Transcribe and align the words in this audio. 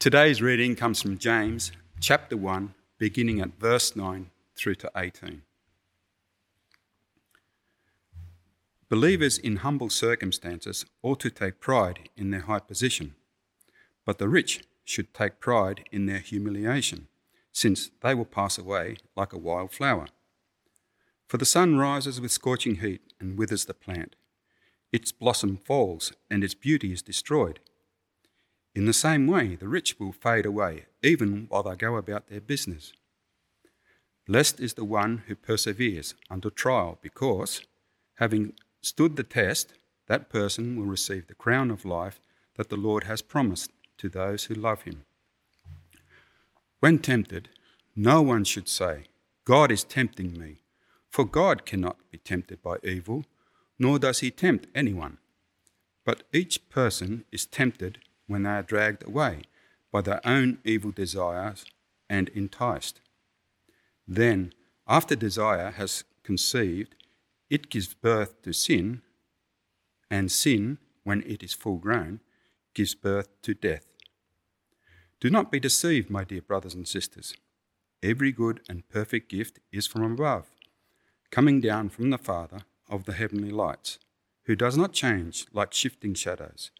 Today's 0.00 0.40
reading 0.40 0.76
comes 0.76 1.02
from 1.02 1.18
James 1.18 1.72
chapter 2.00 2.34
1, 2.34 2.72
beginning 2.96 3.38
at 3.38 3.60
verse 3.60 3.94
9 3.94 4.30
through 4.56 4.76
to 4.76 4.90
18. 4.96 5.42
Believers 8.88 9.36
in 9.36 9.56
humble 9.56 9.90
circumstances 9.90 10.86
ought 11.02 11.20
to 11.20 11.28
take 11.28 11.60
pride 11.60 12.08
in 12.16 12.30
their 12.30 12.40
high 12.40 12.60
position, 12.60 13.14
but 14.06 14.16
the 14.16 14.26
rich 14.26 14.64
should 14.86 15.12
take 15.12 15.38
pride 15.38 15.84
in 15.92 16.06
their 16.06 16.20
humiliation, 16.20 17.08
since 17.52 17.90
they 18.00 18.14
will 18.14 18.24
pass 18.24 18.56
away 18.56 18.96
like 19.14 19.34
a 19.34 19.38
wild 19.38 19.70
flower. 19.70 20.06
For 21.28 21.36
the 21.36 21.44
sun 21.44 21.76
rises 21.76 22.22
with 22.22 22.32
scorching 22.32 22.76
heat 22.76 23.02
and 23.20 23.36
withers 23.36 23.66
the 23.66 23.74
plant. 23.74 24.16
Its 24.92 25.12
blossom 25.12 25.58
falls 25.58 26.14
and 26.30 26.42
its 26.42 26.54
beauty 26.54 26.90
is 26.90 27.02
destroyed. 27.02 27.60
In 28.74 28.84
the 28.86 28.92
same 28.92 29.26
way, 29.26 29.56
the 29.56 29.68
rich 29.68 29.98
will 29.98 30.12
fade 30.12 30.46
away, 30.46 30.86
even 31.02 31.46
while 31.48 31.64
they 31.64 31.74
go 31.74 31.96
about 31.96 32.28
their 32.28 32.40
business. 32.40 32.92
Blessed 34.26 34.60
is 34.60 34.74
the 34.74 34.84
one 34.84 35.24
who 35.26 35.34
perseveres 35.34 36.14
under 36.30 36.50
trial, 36.50 36.98
because, 37.02 37.62
having 38.14 38.52
stood 38.80 39.16
the 39.16 39.24
test, 39.24 39.74
that 40.06 40.28
person 40.28 40.76
will 40.76 40.86
receive 40.86 41.26
the 41.26 41.34
crown 41.34 41.70
of 41.70 41.84
life 41.84 42.20
that 42.54 42.68
the 42.68 42.76
Lord 42.76 43.04
has 43.04 43.22
promised 43.22 43.72
to 43.98 44.08
those 44.08 44.44
who 44.44 44.54
love 44.54 44.82
him. 44.82 45.04
When 46.78 46.98
tempted, 46.98 47.48
no 47.96 48.22
one 48.22 48.44
should 48.44 48.68
say, 48.68 49.04
God 49.44 49.72
is 49.72 49.82
tempting 49.82 50.38
me, 50.38 50.62
for 51.08 51.24
God 51.24 51.66
cannot 51.66 51.96
be 52.10 52.18
tempted 52.18 52.62
by 52.62 52.76
evil, 52.84 53.24
nor 53.78 53.98
does 53.98 54.20
he 54.20 54.30
tempt 54.30 54.68
anyone. 54.74 55.18
But 56.04 56.22
each 56.32 56.68
person 56.70 57.24
is 57.32 57.46
tempted 57.46 57.98
when 58.30 58.44
they 58.44 58.50
are 58.50 58.62
dragged 58.62 59.04
away 59.04 59.42
by 59.90 60.00
their 60.00 60.20
own 60.24 60.58
evil 60.64 60.92
desires 60.92 61.64
and 62.08 62.28
enticed. 62.28 63.00
Then, 64.06 64.52
after 64.86 65.16
desire 65.16 65.72
has 65.72 66.04
conceived, 66.22 66.94
it 67.48 67.70
gives 67.70 67.92
birth 67.92 68.40
to 68.42 68.52
sin, 68.52 69.02
and 70.08 70.30
sin, 70.30 70.78
when 71.02 71.22
it 71.24 71.42
is 71.42 71.54
full 71.54 71.78
grown, 71.78 72.20
gives 72.72 72.94
birth 72.94 73.28
to 73.42 73.52
death. 73.52 73.86
Do 75.18 75.28
not 75.28 75.50
be 75.50 75.58
deceived, 75.58 76.08
my 76.08 76.22
dear 76.22 76.42
brothers 76.42 76.74
and 76.74 76.86
sisters. 76.86 77.34
Every 78.00 78.30
good 78.30 78.60
and 78.68 78.88
perfect 78.88 79.28
gift 79.28 79.58
is 79.72 79.88
from 79.88 80.04
above, 80.04 80.46
coming 81.32 81.60
down 81.60 81.88
from 81.88 82.10
the 82.10 82.18
Father 82.18 82.60
of 82.88 83.06
the 83.06 83.12
heavenly 83.12 83.50
lights, 83.50 83.98
who 84.44 84.54
does 84.54 84.76
not 84.76 84.92
change 84.92 85.46
like 85.52 85.72
shifting 85.72 86.14
shadows. 86.14 86.70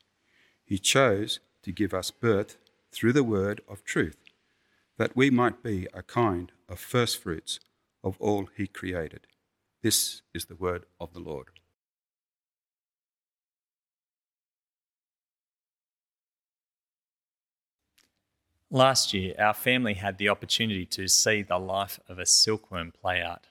He 0.70 0.78
chose 0.78 1.40
to 1.64 1.72
give 1.72 1.92
us 1.92 2.12
birth 2.12 2.56
through 2.92 3.12
the 3.12 3.24
word 3.24 3.60
of 3.68 3.82
truth, 3.82 4.18
that 4.98 5.16
we 5.16 5.28
might 5.28 5.64
be 5.64 5.88
a 5.92 6.04
kind 6.04 6.52
of 6.68 6.78
firstfruits 6.78 7.58
of 8.04 8.16
all 8.20 8.48
he 8.56 8.68
created. 8.68 9.26
This 9.82 10.22
is 10.32 10.44
the 10.44 10.54
word 10.54 10.84
of 11.00 11.12
the 11.12 11.18
Lord. 11.18 11.48
Last 18.70 19.12
year, 19.12 19.34
our 19.41 19.54
family 19.54 19.94
had 19.94 20.18
the 20.18 20.28
opportunity 20.28 20.86
to 20.86 21.08
see 21.08 21.42
the 21.42 21.58
life 21.58 21.98
of 22.08 22.20
a 22.20 22.26
silkworm 22.26 22.92
play 22.92 23.20
out. 23.20 23.48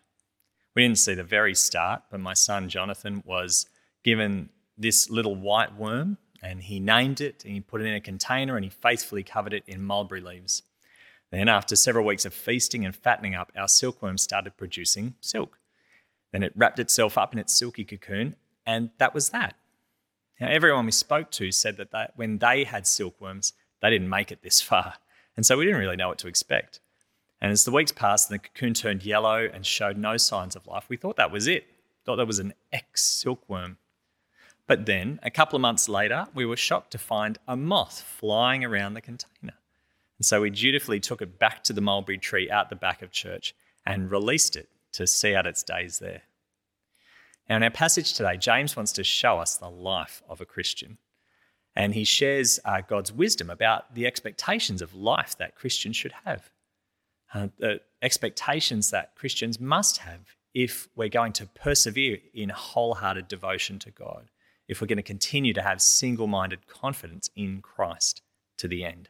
We 0.73 0.83
didn't 0.83 0.99
see 0.99 1.15
the 1.15 1.25
very 1.25 1.53
start, 1.53 2.03
but 2.09 2.21
my 2.21 2.33
son 2.33 2.69
Jonathan 2.69 3.23
was 3.25 3.65
given 4.05 4.51
this 4.77 5.09
little 5.09 5.35
white 5.35 5.75
worm 5.75 6.17
and 6.41 6.63
he 6.63 6.79
named 6.79 7.21
it 7.21 7.43
and 7.43 7.53
he 7.53 7.61
put 7.61 7.81
it 7.81 7.85
in 7.85 7.93
a 7.93 8.01
container 8.01 8.55
and 8.55 8.63
he 8.63 8.69
faithfully 8.69 9.23
covered 9.23 9.53
it 9.53 9.63
in 9.67 9.83
mulberry 9.83 10.21
leaves. 10.21 10.63
Then, 11.31 11.47
after 11.47 11.75
several 11.75 12.05
weeks 12.05 12.25
of 12.25 12.33
feasting 12.33 12.85
and 12.85 12.95
fattening 12.95 13.35
up, 13.35 13.51
our 13.55 13.67
silkworm 13.67 14.17
started 14.17 14.57
producing 14.57 15.15
silk. 15.21 15.59
Then 16.31 16.43
it 16.43 16.53
wrapped 16.55 16.79
itself 16.79 17.17
up 17.17 17.33
in 17.33 17.39
its 17.39 17.53
silky 17.53 17.85
cocoon, 17.85 18.35
and 18.65 18.89
that 18.97 19.13
was 19.13 19.29
that. 19.29 19.55
Now, 20.39 20.47
everyone 20.47 20.85
we 20.85 20.91
spoke 20.91 21.29
to 21.31 21.51
said 21.51 21.77
that 21.77 21.91
they, 21.91 22.07
when 22.15 22.39
they 22.39 22.63
had 22.63 22.87
silkworms, 22.87 23.53
they 23.81 23.89
didn't 23.89 24.09
make 24.09 24.31
it 24.31 24.41
this 24.41 24.61
far. 24.69 24.95
And 25.35 25.45
so 25.45 25.57
we 25.57 25.65
didn't 25.65 25.79
really 25.79 25.95
know 25.95 26.09
what 26.09 26.17
to 26.19 26.27
expect. 26.27 26.79
And 27.41 27.51
as 27.51 27.63
the 27.63 27.71
weeks 27.71 27.91
passed 27.91 28.29
and 28.29 28.39
the 28.39 28.47
cocoon 28.47 28.73
turned 28.73 29.05
yellow 29.05 29.47
and 29.51 29.65
showed 29.65 29.97
no 29.97 30.17
signs 30.17 30.55
of 30.55 30.67
life, 30.67 30.85
we 30.89 30.97
thought 30.97 31.15
that 31.15 31.31
was 31.31 31.47
it. 31.47 31.65
Thought 32.05 32.17
that 32.17 32.27
was 32.27 32.39
an 32.39 32.53
ex 32.73 33.03
silkworm. 33.03 33.77
But 34.69 34.85
then, 34.85 35.19
a 35.23 35.31
couple 35.31 35.55
of 35.55 35.61
months 35.61 35.89
later, 35.89 36.27
we 36.35 36.45
were 36.45 36.55
shocked 36.55 36.91
to 36.91 36.99
find 36.99 37.39
a 37.47 37.57
moth 37.57 38.01
flying 38.01 38.63
around 38.63 38.93
the 38.93 39.01
container. 39.01 39.55
And 40.19 40.25
so 40.25 40.41
we 40.41 40.51
dutifully 40.51 40.99
took 40.99 41.23
it 41.23 41.39
back 41.39 41.63
to 41.63 41.73
the 41.73 41.81
mulberry 41.81 42.19
tree 42.19 42.51
out 42.51 42.69
the 42.69 42.75
back 42.75 43.01
of 43.01 43.09
church 43.09 43.55
and 43.83 44.11
released 44.11 44.55
it 44.55 44.69
to 44.91 45.07
see 45.07 45.33
out 45.33 45.47
its 45.47 45.63
days 45.63 45.97
there. 45.97 46.21
Now, 47.49 47.55
in 47.55 47.63
our 47.63 47.71
passage 47.71 48.13
today, 48.13 48.37
James 48.37 48.75
wants 48.75 48.91
to 48.91 49.03
show 49.03 49.39
us 49.39 49.57
the 49.57 49.71
life 49.71 50.21
of 50.29 50.39
a 50.39 50.45
Christian. 50.45 50.99
And 51.75 51.95
he 51.95 52.03
shares 52.03 52.59
uh, 52.63 52.81
God's 52.87 53.11
wisdom 53.11 53.49
about 53.49 53.95
the 53.95 54.05
expectations 54.05 54.83
of 54.83 54.93
life 54.93 55.35
that 55.39 55.55
Christians 55.55 55.95
should 55.95 56.13
have, 56.25 56.51
uh, 57.33 57.47
the 57.57 57.81
expectations 58.03 58.91
that 58.91 59.15
Christians 59.15 59.59
must 59.59 59.97
have 59.97 60.35
if 60.53 60.89
we're 60.95 61.09
going 61.09 61.33
to 61.33 61.47
persevere 61.47 62.19
in 62.35 62.49
wholehearted 62.49 63.27
devotion 63.27 63.79
to 63.79 63.89
God 63.89 64.29
if 64.69 64.79
we're 64.79 64.87
going 64.87 64.97
to 64.97 65.03
continue 65.03 65.51
to 65.53 65.61
have 65.61 65.81
single 65.81 66.27
minded 66.27 66.67
confidence 66.67 67.29
in 67.35 67.61
Christ 67.61 68.21
to 68.57 68.67
the 68.67 68.85
end. 68.85 69.09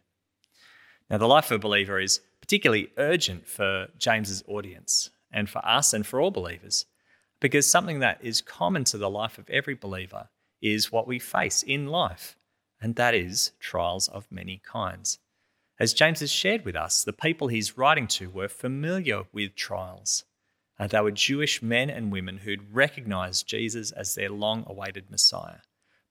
Now, 1.09 1.18
the 1.18 1.28
life 1.28 1.52
of 1.52 1.58
a 1.58 1.59
believer 1.59 2.00
is 2.00 2.22
particularly 2.42 2.90
urgent 2.97 3.46
for 3.46 3.88
James's 3.97 4.44
audience 4.47 5.12
and 5.31 5.50
for 5.50 5.64
us 5.64 5.94
and 5.94 6.08
for 6.08 6.20
all 6.20 6.31
believers, 6.31 6.86
because 7.40 7.70
something 7.70 8.00
that 8.00 8.20
is 8.22 8.42
common 8.42 8.84
to 8.86 8.97
the 8.97 9.09
life 9.09 9.38
of 9.38 9.50
every 9.50 9.75
believer 9.75 10.30
is 10.62 10.92
what 10.92 11.08
we 11.08 11.20
face 11.20 11.62
in 11.62 11.88
life, 11.88 12.38
and 12.81 12.96
that 12.96 13.14
is 13.14 13.52
trials 13.59 14.08
of 14.08 14.31
many 14.31 14.62
kinds. 14.66 15.20
As 15.80 15.94
James 15.94 16.22
has 16.22 16.31
shared 16.31 16.66
with 16.66 16.76
us, 16.76 17.03
the 17.03 17.14
people 17.14 17.47
he's 17.47 17.78
writing 17.78 18.08
to 18.08 18.30
were 18.30 18.47
familiar 18.47 19.24
with 19.31 19.56
trials. 19.56 20.24
Uh, 20.79 20.88
they 20.88 21.01
were 21.01 21.12
Jewish 21.12 21.62
men 21.62 21.90
and 21.90 22.12
women 22.12 22.38
who'd 22.38 22.73
recognized 22.73 23.47
Jesus 23.47 23.91
as 23.91 24.16
their 24.16 24.29
long 24.29 24.63
awaited 24.66 25.12
Messiah. 25.12 25.59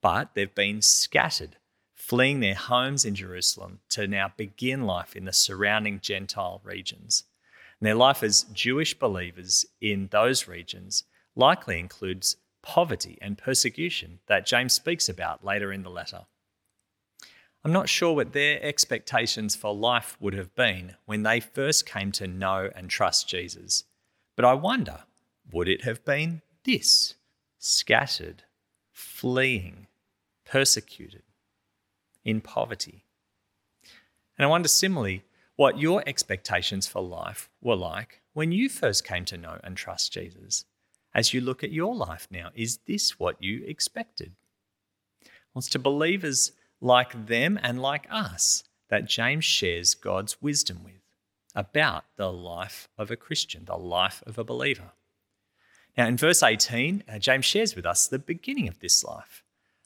But 0.02 0.34
they've 0.34 0.54
been 0.54 0.82
scattered, 0.82 1.56
fleeing 1.94 2.40
their 2.40 2.54
homes 2.54 3.04
in 3.04 3.14
Jerusalem 3.14 3.80
to 3.90 4.06
now 4.06 4.32
begin 4.36 4.82
life 4.82 5.16
in 5.16 5.24
the 5.24 5.32
surrounding 5.32 6.00
Gentile 6.00 6.60
regions. 6.62 7.24
And 7.80 7.86
their 7.86 7.94
life 7.94 8.22
as 8.22 8.44
Jewish 8.52 8.98
believers 8.98 9.64
in 9.80 10.08
those 10.10 10.46
regions 10.46 11.04
likely 11.34 11.78
includes 11.78 12.36
poverty 12.60 13.16
and 13.22 13.38
persecution 13.38 14.18
that 14.26 14.46
James 14.46 14.74
speaks 14.74 15.08
about 15.08 15.44
later 15.44 15.72
in 15.72 15.82
the 15.82 15.90
letter. 15.90 16.26
I'm 17.64 17.72
not 17.72 17.88
sure 17.88 18.14
what 18.14 18.32
their 18.32 18.62
expectations 18.62 19.56
for 19.56 19.74
life 19.74 20.16
would 20.20 20.34
have 20.34 20.54
been 20.54 20.96
when 21.06 21.22
they 21.22 21.40
first 21.40 21.86
came 21.86 22.12
to 22.12 22.26
know 22.26 22.70
and 22.74 22.88
trust 22.88 23.28
Jesus. 23.28 23.84
But 24.38 24.44
I 24.44 24.54
wonder, 24.54 25.00
would 25.50 25.68
it 25.68 25.82
have 25.82 26.04
been 26.04 26.42
this 26.62 27.16
scattered, 27.58 28.44
fleeing, 28.92 29.88
persecuted, 30.44 31.24
in 32.24 32.40
poverty? 32.40 33.02
And 34.38 34.46
I 34.46 34.46
wonder 34.46 34.68
similarly 34.68 35.24
what 35.56 35.80
your 35.80 36.04
expectations 36.06 36.86
for 36.86 37.02
life 37.02 37.50
were 37.60 37.74
like 37.74 38.20
when 38.32 38.52
you 38.52 38.68
first 38.68 39.04
came 39.04 39.24
to 39.24 39.36
know 39.36 39.58
and 39.64 39.76
trust 39.76 40.12
Jesus. 40.12 40.66
As 41.12 41.34
you 41.34 41.40
look 41.40 41.64
at 41.64 41.72
your 41.72 41.96
life 41.96 42.28
now, 42.30 42.50
is 42.54 42.78
this 42.86 43.18
what 43.18 43.42
you 43.42 43.64
expected? 43.66 44.36
Well, 45.24 45.58
it's 45.58 45.68
to 45.70 45.80
believers 45.80 46.52
like 46.80 47.26
them 47.26 47.58
and 47.60 47.82
like 47.82 48.06
us 48.08 48.62
that 48.88 49.08
James 49.08 49.44
shares 49.44 49.96
God's 49.96 50.40
wisdom 50.40 50.84
with 50.84 50.97
about 51.58 52.04
the 52.14 52.32
life 52.32 52.88
of 52.96 53.10
a 53.10 53.16
Christian, 53.16 53.64
the 53.64 53.76
life 53.76 54.22
of 54.24 54.38
a 54.38 54.44
believer. 54.44 54.92
Now, 55.96 56.06
in 56.06 56.16
verse 56.16 56.40
18, 56.40 57.02
uh, 57.08 57.18
James 57.18 57.46
shares 57.46 57.74
with 57.74 57.84
us 57.84 58.06
the 58.06 58.20
beginning 58.20 58.68
of 58.68 58.78
this 58.78 59.02
life. 59.02 59.42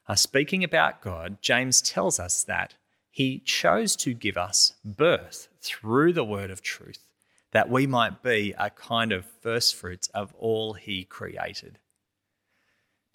Uh, 0.07 0.15
speaking 0.15 0.63
about 0.63 1.01
God, 1.01 1.39
James 1.41 1.81
tells 1.81 2.21
us 2.21 2.45
that 2.45 2.75
he 3.11 3.39
chose 3.39 3.97
to 3.97 4.13
give 4.13 4.37
us 4.37 4.75
birth 4.85 5.49
through 5.63 6.13
the 6.13 6.25
word 6.25 6.51
of 6.51 6.61
truth, 6.61 7.07
that 7.53 7.71
we 7.71 7.87
might 7.87 8.23
be 8.23 8.55
a 8.59 8.69
kind 8.69 9.11
of 9.11 9.25
first 9.41 9.75
fruits 9.75 10.09
of 10.09 10.35
all 10.39 10.75
he 10.75 11.05
created. 11.05 11.79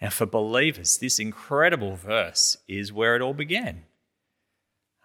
Now, 0.01 0.09
for 0.09 0.25
believers, 0.25 0.97
this 0.97 1.19
incredible 1.19 1.95
verse 1.95 2.57
is 2.67 2.91
where 2.91 3.15
it 3.15 3.21
all 3.21 3.35
began. 3.35 3.83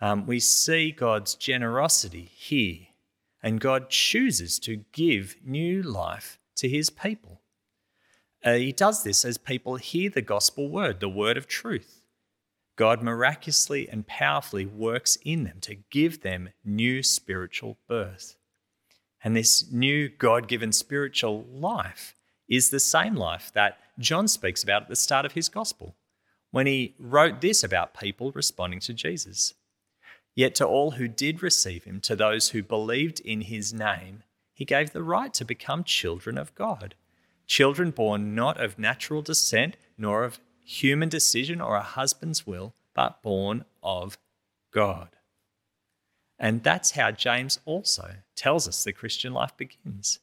Um, 0.01 0.27
we 0.27 0.41
see 0.41 0.91
God's 0.91 1.35
generosity 1.35 2.31
here 2.35 2.87
and 3.43 3.61
God 3.61 3.91
chooses 3.91 4.59
to 4.61 4.85
give 4.93 5.37
new 5.45 5.83
life 5.83 6.39
to 6.57 6.69
his 6.69 6.91
people. 6.91 7.41
Uh, 8.45 8.55
he 8.55 8.73
does 8.73 9.05
this 9.05 9.25
as 9.25 9.39
people 9.39 9.77
hear 9.77 10.11
the 10.11 10.23
gospel 10.23 10.69
word, 10.69 11.01
the 11.01 11.09
word 11.09 11.37
of 11.37 11.47
truth. 11.47 12.01
God 12.77 13.03
miraculously 13.03 13.89
and 13.89 14.07
powerfully 14.07 14.67
works 14.67 15.19
in 15.25 15.45
them 15.45 15.59
to 15.61 15.77
give 15.91 16.23
them 16.23 16.51
new 16.65 17.03
spiritual 17.03 17.79
birth. 17.89 18.37
And 19.23 19.37
this 19.37 19.71
new 19.71 20.09
God 20.09 20.49
given 20.49 20.73
spiritual 20.73 21.45
life 21.53 22.17
is 22.49 22.71
the 22.71 22.81
same 22.81 23.15
life 23.15 23.53
that 23.55 23.79
John 23.99 24.27
speaks 24.27 24.63
about 24.63 24.83
at 24.83 24.89
the 24.89 24.97
start 24.97 25.25
of 25.25 25.33
his 25.33 25.49
gospel 25.49 25.95
when 26.51 26.67
he 26.67 26.95
wrote 26.99 27.41
this 27.41 27.63
about 27.63 27.99
people 27.99 28.33
responding 28.33 28.81
to 28.81 28.95
Jesus. 28.95 29.55
Yet 30.35 30.55
to 30.57 30.67
all 30.67 30.93
who 30.93 31.09
did 31.09 31.43
receive 31.43 31.85
him, 31.85 32.01
to 32.03 32.17
those 32.17 32.51
who 32.51 32.63
believed 32.63 33.21
in 33.21 33.43
his 33.43 33.73
name, 33.73 34.23
he 34.55 34.65
gave 34.65 34.93
the 34.93 35.03
right 35.03 35.33
to 35.35 35.45
become 35.45 35.85
children 35.85 36.39
of 36.39 36.55
God. 36.55 36.95
Children 37.47 37.91
born 37.91 38.35
not 38.35 38.61
of 38.61 38.79
natural 38.79 39.23
descent, 39.23 39.77
nor 39.99 40.25
of 40.25 40.41
human 40.65 41.09
decision 41.09 41.61
or 41.61 41.77
a 41.77 41.83
husband's 41.83 42.47
will, 42.47 42.75
but 42.95 43.23
born 43.23 43.65
of 43.83 44.19
God. 44.73 45.09
And 46.39 46.63
that's 46.63 46.93
how 46.93 47.11
James 47.11 47.61
also 47.65 48.17
tells 48.35 48.67
us 48.67 48.83
the 48.83 48.93
Christian 48.93 49.33
life 49.33 49.57
begins 49.57 50.19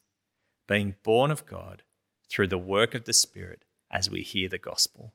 being 0.67 0.95
born 1.03 1.31
of 1.31 1.45
God 1.45 1.81
through 2.29 2.47
the 2.47 2.57
work 2.57 2.93
of 2.93 3.05
the 3.05 3.13
Spirit 3.13 3.63
as 3.91 4.09
we 4.09 4.21
hear 4.21 4.47
the 4.47 4.57
gospel. 4.57 5.13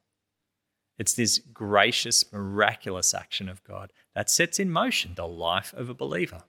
It's 0.98 1.14
this 1.14 1.38
gracious, 1.38 2.30
miraculous 2.32 3.14
action 3.14 3.48
of 3.48 3.64
God 3.64 3.92
that 4.14 4.30
sets 4.30 4.58
in 4.58 4.70
motion 4.70 5.14
the 5.14 5.26
life 5.26 5.74
of 5.74 5.88
a 5.88 5.94
believer. 5.94 6.42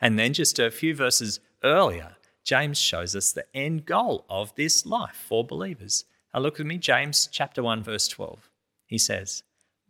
And 0.00 0.18
then, 0.18 0.32
just 0.32 0.58
a 0.58 0.70
few 0.70 0.94
verses 0.94 1.40
earlier, 1.62 2.16
James 2.44 2.78
shows 2.78 3.14
us 3.14 3.32
the 3.32 3.44
end 3.54 3.84
goal 3.84 4.24
of 4.30 4.54
this 4.54 4.86
life 4.86 5.24
for 5.28 5.44
believers. 5.44 6.04
Now, 6.32 6.40
look 6.40 6.58
with 6.58 6.66
me, 6.66 6.78
James 6.78 7.28
chapter 7.30 7.62
1, 7.62 7.82
verse 7.82 8.08
12. 8.08 8.48
He 8.86 8.98
says, 8.98 9.42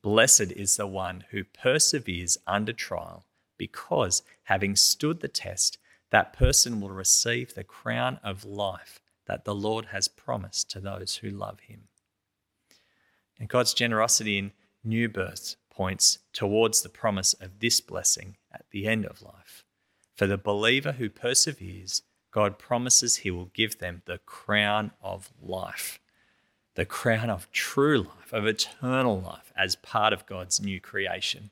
Blessed 0.03 0.53
is 0.53 0.77
the 0.77 0.87
one 0.87 1.25
who 1.31 1.45
perseveres 1.45 2.39
under 2.47 2.73
trial, 2.73 3.25
because 3.57 4.23
having 4.45 4.75
stood 4.77 5.21
the 5.21 5.29
test, 5.29 5.79
that 6.11 6.33
person 6.33 6.81
will 6.81 6.91
receive 6.91 7.55
the 7.55 7.65
crown 7.65 8.19
of 8.25 8.45
life 8.45 9.01
that 9.27 9.45
the 9.45 9.55
Lord 9.55 9.87
has 9.87 10.09
promised 10.09 10.71
to 10.71 10.81
those 10.81 11.17
who 11.17 11.31
love 11.31 11.61
him. 11.61 11.89
And 13.39 13.49
God's 13.49 13.75
generosity 13.75 14.39
in 14.39 14.53
new 14.85 15.09
birth 15.09 15.57
points 15.71 16.19
towards 16.33 16.83
the 16.83 16.89
promise 16.89 17.35
of 17.35 17.61
this 17.61 17.81
blessing 17.81 18.37
at 18.53 18.65
the 18.71 18.87
end 18.87 19.07
of 19.07 19.23
life. 19.23 19.65
For 20.15 20.27
the 20.27 20.39
believer 20.39 20.93
who 20.93 21.09
perseveres, 21.09 22.03
God 22.31 22.59
promises 22.59 23.17
he 23.17 23.31
will 23.31 23.51
give 23.55 23.79
them 23.79 24.03
the 24.05 24.19
crown 24.19 24.93
of 25.01 25.31
life 25.41 26.01
the 26.79 26.87
crown 26.87 27.29
of 27.29 27.51
true 27.51 27.99
life, 27.99 28.33
of 28.33 28.47
eternal 28.47 29.21
life, 29.21 29.53
as 29.57 29.75
part 29.75 30.13
of 30.13 30.25
God's 30.27 30.61
new 30.61 30.81
creation. 30.81 31.51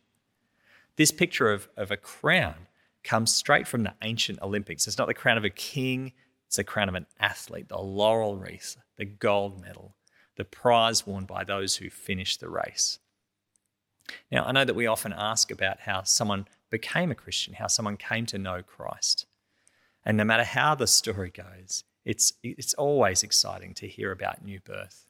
This 0.94 1.10
picture 1.10 1.50
of, 1.50 1.68
of 1.76 1.90
a 1.90 1.96
crown 1.96 2.68
comes 3.02 3.34
straight 3.34 3.66
from 3.66 3.82
the 3.82 3.94
ancient 4.02 4.40
Olympics. 4.40 4.86
It's 4.86 4.98
not 4.98 5.08
the 5.08 5.14
crown 5.14 5.36
of 5.36 5.42
a 5.42 5.50
king, 5.50 6.12
it's 6.46 6.58
the 6.58 6.62
crown 6.62 6.88
of 6.88 6.94
an 6.94 7.06
athlete, 7.18 7.68
the 7.68 7.76
laurel 7.76 8.36
wreath, 8.36 8.76
the 8.98 9.04
gold 9.04 9.60
medal, 9.60 9.96
the 10.36 10.44
prize 10.44 11.06
worn 11.06 11.24
by 11.24 11.44
those 11.44 11.76
who 11.76 11.90
finish 11.90 12.36
the 12.36 12.48
race. 12.48 12.98
Now, 14.30 14.44
I 14.44 14.52
know 14.52 14.64
that 14.64 14.76
we 14.76 14.86
often 14.86 15.12
ask 15.12 15.50
about 15.50 15.80
how 15.80 16.02
someone 16.02 16.46
became 16.70 17.10
a 17.10 17.14
Christian, 17.14 17.54
how 17.54 17.66
someone 17.66 17.96
came 17.96 18.26
to 18.26 18.38
know 18.38 18.62
Christ. 18.62 19.26
And 20.04 20.16
no 20.16 20.24
matter 20.24 20.44
how 20.44 20.74
the 20.74 20.86
story 20.86 21.30
goes, 21.30 21.84
it's, 22.04 22.34
it's 22.42 22.74
always 22.74 23.22
exciting 23.22 23.74
to 23.74 23.88
hear 23.88 24.12
about 24.12 24.44
new 24.44 24.60
birth. 24.60 25.06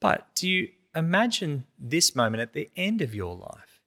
But 0.00 0.28
do 0.34 0.48
you 0.48 0.68
imagine 0.94 1.64
this 1.78 2.14
moment 2.14 2.40
at 2.40 2.52
the 2.52 2.70
end 2.76 3.02
of 3.02 3.14
your 3.14 3.34
life? 3.34 3.82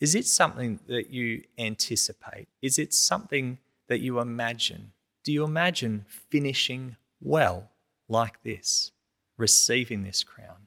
Is 0.00 0.14
it 0.14 0.26
something 0.26 0.80
that 0.88 1.10
you 1.10 1.44
anticipate? 1.56 2.48
Is 2.60 2.78
it 2.78 2.92
something 2.92 3.58
that 3.88 4.00
you 4.00 4.18
imagine? 4.18 4.92
Do 5.24 5.32
you 5.32 5.44
imagine 5.44 6.04
finishing 6.08 6.96
well 7.20 7.70
like 8.08 8.42
this, 8.42 8.92
receiving 9.36 10.02
this 10.02 10.22
crown? 10.22 10.66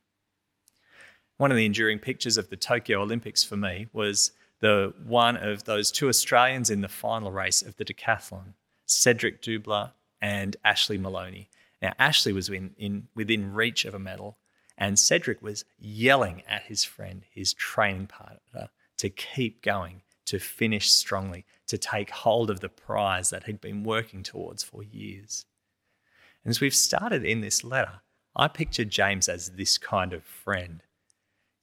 One 1.38 1.52
of 1.52 1.58
the 1.58 1.66
enduring 1.66 2.00
pictures 2.00 2.38
of 2.38 2.50
the 2.50 2.58
Tokyo 2.58 3.02
Olympics 3.02 3.44
for 3.44 3.56
me 3.56 3.88
was 3.94 4.32
the 4.60 4.94
one 5.06 5.38
of 5.38 5.64
those 5.64 5.92
two 5.92 6.10
Australians 6.10 6.70
in 6.70 6.82
the 6.82 6.88
final 6.88 7.32
race 7.32 7.62
of 7.62 7.78
the 7.78 7.86
decathlon, 7.86 8.54
Cedric 8.86 9.42
Dubler 9.42 9.92
and 10.22 10.58
Ashley 10.66 10.98
Moloney. 10.98 11.50
Now, 11.82 11.94
Ashley 11.98 12.34
was 12.34 12.50
in, 12.50 12.72
in, 12.78 13.08
within 13.16 13.54
reach 13.54 13.86
of 13.86 13.94
a 13.94 14.00
medal, 14.00 14.38
and 14.78 15.00
Cedric 15.00 15.42
was 15.42 15.64
yelling 15.78 16.44
at 16.48 16.64
his 16.64 16.84
friend, 16.84 17.24
his 17.32 17.54
training 17.54 18.08
partner, 18.08 18.70
to 18.98 19.10
keep 19.10 19.62
going, 19.64 20.02
to 20.26 20.40
finish 20.40 20.92
strongly, 20.92 21.46
to 21.68 21.78
take 21.78 22.10
hold 22.10 22.50
of 22.50 22.60
the 22.60 22.70
prize 22.70 23.30
that 23.30 23.46
he'd 23.46 23.62
been 23.62 23.84
working 23.84 24.24
towards 24.24 24.62
for 24.62 24.84
years. 24.84 25.46
And 26.44 26.52
as 26.52 26.60
we've 26.60 26.76
started 26.76 27.24
in 27.24 27.42
this 27.42 27.64
letter, 27.64 28.02
I 28.36 28.48
picture 28.48 28.86
James 28.86 29.28
as 29.28 29.52
this 29.52 29.78
kind 29.78 30.14
of 30.14 30.24
friend. 30.24 30.84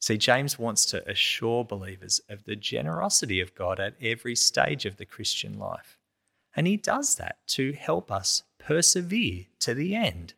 See, 0.01 0.19
James 0.19 0.59
wants 0.59 0.85
to 0.87 1.09
assure 1.09 1.65
believers 1.65 2.21
of 2.29 2.45
the 2.45 2.57
generosity 2.57 3.41
of 3.41 3.55
God 3.55 3.81
at 3.81 3.95
every 4.01 4.37
stage 4.37 4.85
of 4.85 4.97
the 4.97 5.07
Christian 5.07 5.59
life. 5.59 5.99
And 6.55 6.67
he 6.67 6.77
does 6.77 7.17
that 7.17 7.39
to 7.49 7.73
help 7.73 8.11
us 8.11 8.43
persevere 8.59 9.47
to 9.61 9.75
the 9.75 9.95
end 9.95 10.35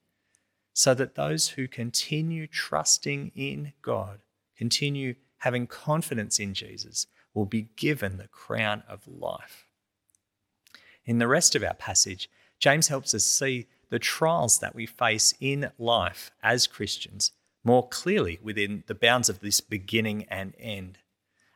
so 0.73 0.95
that 0.95 1.17
those 1.17 1.51
who 1.51 1.67
continue 1.67 2.47
trusting 2.47 3.33
in 3.35 3.73
God, 3.83 4.21
continue 4.57 5.15
having 5.39 5.67
confidence 5.67 6.39
in 6.39 6.55
Jesus, 6.55 7.07
will 7.35 7.47
be 7.47 7.69
given 7.77 8.17
the 8.17 8.29
crown 8.29 8.83
of 8.89 9.07
life. 9.07 9.67
In 11.05 11.19
the 11.19 11.29
rest 11.29 11.55
of 11.55 11.63
our 11.63 11.75
passage, 11.75 12.31
James 12.59 12.89
helps 12.89 13.15
us 13.15 13.25
see 13.25 13.67
the 13.90 13.99
trials 13.99 14.58
that 14.58 14.75
we 14.75 14.87
face 14.87 15.35
in 15.40 15.70
life 15.79 16.31
as 16.43 16.67
Christians 16.67 17.32
more 17.64 17.88
clearly 17.88 18.38
within 18.43 18.85
the 18.87 18.94
bounds 18.94 19.29
of 19.29 19.40
this 19.40 19.61
beginning 19.61 20.25
and 20.31 20.55
end 20.58 20.99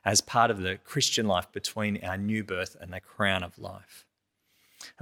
as 0.05 0.21
part 0.21 0.51
of 0.51 0.61
the 0.61 0.77
Christian 0.77 1.27
life 1.27 1.51
between 1.51 2.03
our 2.03 2.17
new 2.17 2.43
birth 2.43 2.75
and 2.79 2.91
the 2.91 2.99
crown 2.99 3.43
of 3.43 3.57
life. 3.57 4.05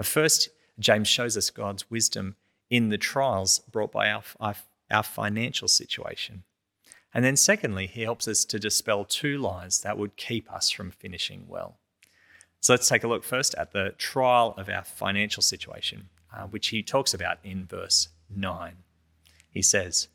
First, 0.01 0.49
James 0.79 1.07
shows 1.07 1.35
us 1.35 1.49
God's 1.49 1.89
wisdom 1.89 2.35
in 2.69 2.89
the 2.89 2.97
trials 2.97 3.59
brought 3.71 3.91
by 3.91 4.09
our, 4.09 4.23
our, 4.89 5.03
financial 5.03 5.67
situation. 5.67 6.43
And 7.13 7.25
then, 7.25 7.35
secondly, 7.35 7.87
he 7.87 8.03
helps 8.03 8.27
us 8.27 8.45
to 8.45 8.59
dispel 8.59 9.03
two 9.03 9.37
lies 9.37 9.81
that 9.81 9.97
would 9.97 10.15
keep 10.15 10.51
us 10.51 10.69
from 10.69 10.91
finishing 10.91 11.45
well. 11.47 11.77
So 12.61 12.73
let's 12.73 12.87
take 12.87 13.03
a 13.03 13.07
look 13.07 13.23
first 13.23 13.55
at 13.55 13.73
the 13.73 13.95
trial 13.97 14.53
of 14.57 14.69
our 14.69 14.83
financial 14.83 15.43
situation, 15.43 16.09
uh, 16.35 16.43
which 16.43 16.69
he 16.69 16.81
talks 16.83 17.13
about 17.13 17.37
in 17.43 17.65
verse 17.65 18.09
9. 18.29 18.75
He 19.49 19.61
says, 19.61 20.07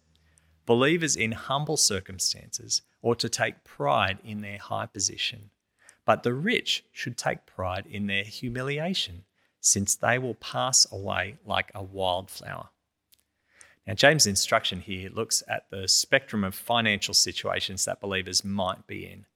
Believers 0.64 1.14
in 1.14 1.32
humble 1.32 1.76
circumstances 1.76 2.82
ought 3.02 3.18
to 3.20 3.28
take 3.28 3.64
pride 3.64 4.18
in 4.24 4.40
their 4.40 4.58
high 4.58 4.86
position, 4.86 5.50
but 6.04 6.22
the 6.22 6.34
rich 6.34 6.84
should 6.92 7.16
take 7.16 7.46
pride 7.46 7.86
in 7.86 8.06
their 8.06 8.24
humiliation 8.24 9.24
since 9.60 9.94
they 9.94 10.18
will 10.18 10.34
pass 10.34 10.90
away 10.90 11.36
like 11.44 11.70
a 11.74 11.82
wildflower. 11.82 12.68
Now, 13.86 13.94
James' 13.94 14.26
instruction 14.26 14.80
here 14.80 15.10
looks 15.10 15.42
at 15.48 15.70
the 15.70 15.86
spectrum 15.86 16.42
of 16.42 16.54
financial 16.54 17.14
situations 17.14 17.84
that 17.84 18.00
believers 18.00 18.44
might 18.44 18.86
be 18.86 19.06
in. 19.06 19.26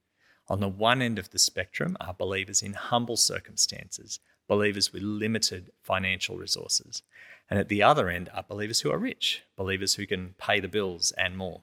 On 0.49 0.59
the 0.59 0.69
one 0.69 1.01
end 1.01 1.19
of 1.21 1.31
the 1.31 1.39
spectrum 1.39 1.97
are 2.01 2.15
believers 2.15 2.61
in 2.61 2.73
humble 2.75 3.17
circumstances, 3.17 4.19
believers 4.51 4.93
with 4.93 5.01
limited 5.01 5.71
financial 5.81 6.37
resources. 6.37 7.05
And 7.49 7.57
at 7.57 7.69
the 7.69 7.85
other 7.85 8.09
end 8.09 8.29
are 8.35 8.43
believers 8.43 8.81
who 8.81 8.91
are 8.91 8.99
rich, 8.99 9.45
believers 9.57 9.95
who 9.95 10.07
can 10.07 10.35
pay 10.39 10.59
the 10.59 10.67
bills 10.67 11.13
and 11.17 11.37
more. 11.37 11.63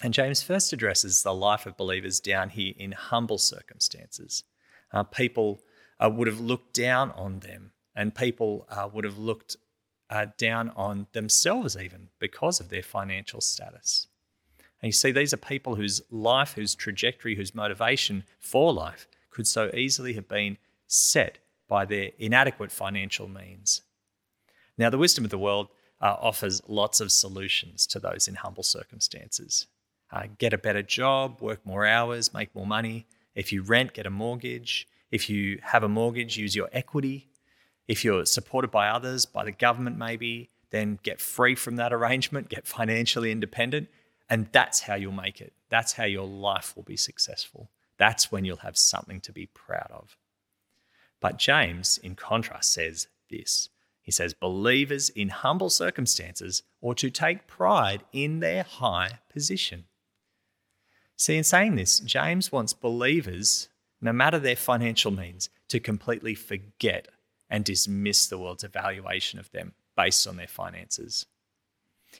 And 0.00 0.14
James 0.14 0.44
first 0.44 0.72
addresses 0.72 1.24
the 1.24 1.34
life 1.34 1.66
of 1.66 1.76
believers 1.76 2.20
down 2.20 2.50
here 2.50 2.72
in 2.76 2.92
humble 2.92 3.38
circumstances. 3.38 4.44
Uh, 4.92 5.02
people 5.02 5.60
uh, 5.98 6.08
would 6.08 6.28
have 6.28 6.38
looked 6.38 6.72
down 6.72 7.10
on 7.10 7.40
them, 7.40 7.72
and 7.96 8.14
people 8.14 8.64
uh, 8.70 8.88
would 8.92 9.04
have 9.04 9.18
looked 9.18 9.56
uh, 10.08 10.26
down 10.38 10.70
on 10.76 11.08
themselves 11.14 11.76
even 11.76 12.10
because 12.20 12.60
of 12.60 12.68
their 12.68 12.82
financial 12.82 13.40
status. 13.40 14.06
And 14.80 14.90
you 14.90 14.92
see, 14.92 15.10
these 15.10 15.34
are 15.34 15.38
people 15.38 15.74
whose 15.74 16.00
life, 16.12 16.52
whose 16.52 16.76
trajectory, 16.76 17.34
whose 17.34 17.56
motivation 17.56 18.22
for 18.38 18.72
life 18.72 19.08
could 19.30 19.48
so 19.48 19.68
easily 19.74 20.12
have 20.12 20.28
been 20.28 20.58
set 20.86 21.38
by 21.68 21.84
their 21.84 22.10
inadequate 22.18 22.72
financial 22.72 23.28
means. 23.28 23.82
Now, 24.78 24.90
the 24.90 24.98
wisdom 24.98 25.24
of 25.24 25.30
the 25.30 25.38
world 25.38 25.68
uh, 26.00 26.16
offers 26.20 26.60
lots 26.68 27.00
of 27.00 27.10
solutions 27.10 27.86
to 27.88 27.98
those 27.98 28.28
in 28.28 28.34
humble 28.34 28.62
circumstances. 28.62 29.66
Uh, 30.12 30.24
get 30.38 30.52
a 30.52 30.58
better 30.58 30.82
job, 30.82 31.40
work 31.40 31.64
more 31.64 31.86
hours, 31.86 32.32
make 32.32 32.54
more 32.54 32.66
money. 32.66 33.06
If 33.34 33.52
you 33.52 33.62
rent, 33.62 33.94
get 33.94 34.06
a 34.06 34.10
mortgage. 34.10 34.86
If 35.10 35.28
you 35.30 35.58
have 35.62 35.82
a 35.82 35.88
mortgage, 35.88 36.36
use 36.36 36.54
your 36.54 36.68
equity. 36.72 37.28
If 37.88 38.04
you're 38.04 38.26
supported 38.26 38.70
by 38.70 38.88
others, 38.88 39.26
by 39.26 39.44
the 39.44 39.52
government 39.52 39.96
maybe, 39.96 40.50
then 40.70 40.98
get 41.02 41.20
free 41.20 41.54
from 41.54 41.76
that 41.76 41.92
arrangement, 41.92 42.48
get 42.48 42.66
financially 42.66 43.30
independent. 43.30 43.88
And 44.28 44.48
that's 44.52 44.80
how 44.80 44.94
you'll 44.94 45.12
make 45.12 45.40
it. 45.40 45.52
That's 45.68 45.92
how 45.92 46.04
your 46.04 46.26
life 46.26 46.74
will 46.76 46.82
be 46.82 46.96
successful. 46.96 47.70
That's 47.96 48.30
when 48.30 48.44
you'll 48.44 48.56
have 48.58 48.76
something 48.76 49.20
to 49.22 49.32
be 49.32 49.46
proud 49.46 49.90
of. 49.90 50.16
But 51.26 51.38
James, 51.38 51.98
in 52.04 52.14
contrast, 52.14 52.72
says 52.72 53.08
this 53.30 53.68
He 54.00 54.12
says, 54.12 54.32
Believers 54.32 55.08
in 55.08 55.30
humble 55.30 55.70
circumstances 55.70 56.62
ought 56.80 56.98
to 56.98 57.10
take 57.10 57.48
pride 57.48 58.04
in 58.12 58.38
their 58.38 58.62
high 58.62 59.18
position. 59.28 59.86
See, 61.16 61.36
in 61.36 61.42
saying 61.42 61.74
this, 61.74 61.98
James 61.98 62.52
wants 62.52 62.74
believers, 62.74 63.68
no 64.00 64.12
matter 64.12 64.38
their 64.38 64.54
financial 64.54 65.10
means, 65.10 65.48
to 65.66 65.80
completely 65.80 66.36
forget 66.36 67.08
and 67.50 67.64
dismiss 67.64 68.28
the 68.28 68.38
world's 68.38 68.62
evaluation 68.62 69.40
of 69.40 69.50
them 69.50 69.74
based 69.96 70.28
on 70.28 70.36
their 70.36 70.46
finances. 70.46 71.26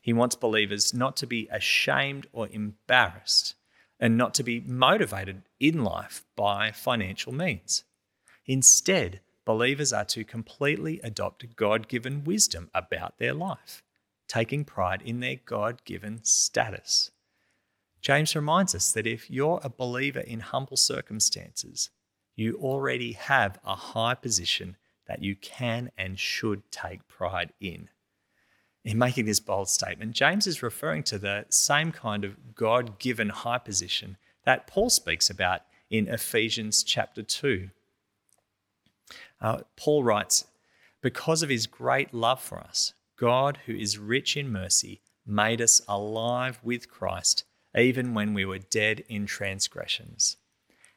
He 0.02 0.12
wants 0.12 0.34
believers 0.34 0.92
not 0.92 1.16
to 1.18 1.28
be 1.28 1.46
ashamed 1.52 2.26
or 2.32 2.48
embarrassed 2.48 3.54
and 4.00 4.16
not 4.16 4.34
to 4.34 4.42
be 4.42 4.58
motivated 4.58 5.42
in 5.60 5.84
life 5.84 6.24
by 6.34 6.72
financial 6.72 7.32
means. 7.32 7.84
Instead, 8.46 9.20
believers 9.44 9.92
are 9.92 10.04
to 10.04 10.24
completely 10.24 11.00
adopt 11.00 11.56
God 11.56 11.88
given 11.88 12.24
wisdom 12.24 12.70
about 12.74 13.18
their 13.18 13.34
life, 13.34 13.82
taking 14.28 14.64
pride 14.64 15.02
in 15.02 15.20
their 15.20 15.36
God 15.44 15.84
given 15.84 16.20
status. 16.22 17.10
James 18.00 18.36
reminds 18.36 18.74
us 18.74 18.92
that 18.92 19.06
if 19.06 19.30
you're 19.30 19.60
a 19.62 19.68
believer 19.68 20.20
in 20.20 20.40
humble 20.40 20.76
circumstances, 20.76 21.90
you 22.34 22.54
already 22.56 23.12
have 23.12 23.58
a 23.64 23.74
high 23.74 24.14
position 24.14 24.76
that 25.06 25.22
you 25.22 25.34
can 25.36 25.90
and 25.96 26.18
should 26.18 26.70
take 26.70 27.08
pride 27.08 27.52
in 27.60 27.88
in 28.86 28.96
making 28.96 29.26
this 29.26 29.40
bold 29.40 29.68
statement, 29.68 30.12
James 30.12 30.46
is 30.46 30.62
referring 30.62 31.02
to 31.02 31.18
the 31.18 31.44
same 31.48 31.90
kind 31.90 32.24
of 32.24 32.54
God 32.54 33.00
given 33.00 33.28
high 33.30 33.58
position 33.58 34.16
that 34.44 34.68
Paul 34.68 34.90
speaks 34.90 35.28
about 35.28 35.62
in 35.90 36.06
Ephesians 36.06 36.84
chapter 36.84 37.24
2. 37.24 37.70
Uh, 39.40 39.60
Paul 39.76 40.04
writes, 40.04 40.44
Because 41.02 41.42
of 41.42 41.48
his 41.48 41.66
great 41.66 42.14
love 42.14 42.40
for 42.40 42.58
us, 42.58 42.94
God, 43.18 43.60
who 43.66 43.74
is 43.74 43.98
rich 43.98 44.36
in 44.36 44.50
mercy, 44.50 45.00
made 45.26 45.60
us 45.60 45.80
alive 45.88 46.60
with 46.62 46.90
Christ, 46.90 47.44
even 47.76 48.14
when 48.14 48.34
we 48.34 48.44
were 48.44 48.58
dead 48.58 49.04
in 49.08 49.26
transgressions. 49.26 50.36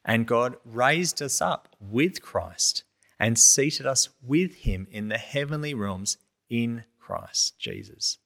And 0.06 0.28
God 0.28 0.58
raised 0.64 1.22
us 1.22 1.42
up 1.42 1.76
with 1.80 2.22
Christ 2.22 2.84
and 3.20 3.38
seated 3.38 3.86
us 3.86 4.10
with 4.22 4.56
him 4.56 4.88
in 4.92 5.10
the 5.10 5.18
heavenly 5.18 5.74
realms 5.74 6.18
in 6.50 6.86
Christ 7.00 7.60
Jesus. 7.60 8.18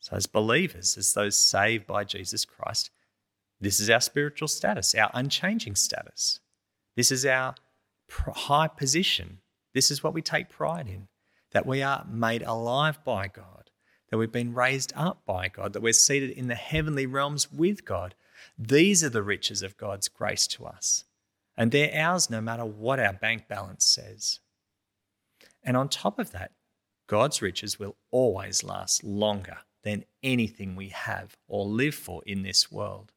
So, 0.00 0.16
as 0.16 0.26
believers, 0.26 0.96
as 0.98 1.12
those 1.12 1.38
saved 1.38 1.86
by 1.86 2.02
Jesus 2.02 2.44
Christ, 2.44 2.90
this 3.60 3.78
is 3.78 3.88
our 3.88 4.00
spiritual 4.00 4.48
status, 4.48 4.96
our 4.96 5.10
unchanging 5.14 5.76
status. 5.76 6.40
This 6.96 7.12
is 7.12 7.24
our 7.24 7.54
high 8.12 8.68
position. 8.68 9.38
This 9.74 9.90
is 9.90 10.02
what 10.02 10.14
we 10.14 10.22
take 10.22 10.48
pride 10.48 10.88
in 10.88 11.08
that 11.52 11.66
we 11.66 11.82
are 11.82 12.06
made 12.10 12.42
alive 12.42 13.04
by 13.04 13.28
God, 13.28 13.70
that 14.10 14.16
we've 14.16 14.32
been 14.32 14.54
raised 14.54 14.92
up 14.96 15.22
by 15.26 15.48
God, 15.48 15.74
that 15.74 15.82
we're 15.82 15.92
seated 15.92 16.30
in 16.30 16.48
the 16.48 16.54
heavenly 16.54 17.06
realms 17.06 17.52
with 17.52 17.84
God. 17.84 18.14
These 18.58 19.04
are 19.04 19.10
the 19.10 19.22
riches 19.22 19.62
of 19.62 19.76
God's 19.76 20.08
grace 20.08 20.46
to 20.48 20.64
us. 20.64 21.04
And 21.56 21.70
they're 21.70 21.94
ours 21.94 22.30
no 22.30 22.40
matter 22.40 22.64
what 22.64 22.98
our 22.98 23.12
bank 23.12 23.48
balance 23.48 23.84
says. 23.84 24.40
And 25.62 25.76
on 25.76 25.88
top 25.88 26.18
of 26.18 26.32
that, 26.32 26.52
God's 27.06 27.42
riches 27.42 27.78
will 27.78 27.96
always 28.10 28.64
last 28.64 29.04
longer 29.04 29.58
than 29.84 30.04
anything 30.22 30.74
we 30.74 30.88
have 30.88 31.36
or 31.46 31.66
live 31.66 31.94
for 31.94 32.22
in 32.24 32.42
this 32.42 32.72
world. 32.72 33.12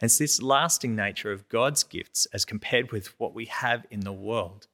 And 0.00 0.08
it's 0.08 0.18
this 0.18 0.42
lasting 0.42 0.96
nature 0.96 1.32
of 1.32 1.48
God's 1.48 1.82
gifts 1.84 2.26
as 2.32 2.44
compared 2.44 2.92
with 2.92 3.18
what 3.18 3.34
we 3.34 3.46
have 3.46 3.86
in 3.90 4.00
the 4.00 4.12
world 4.12 4.68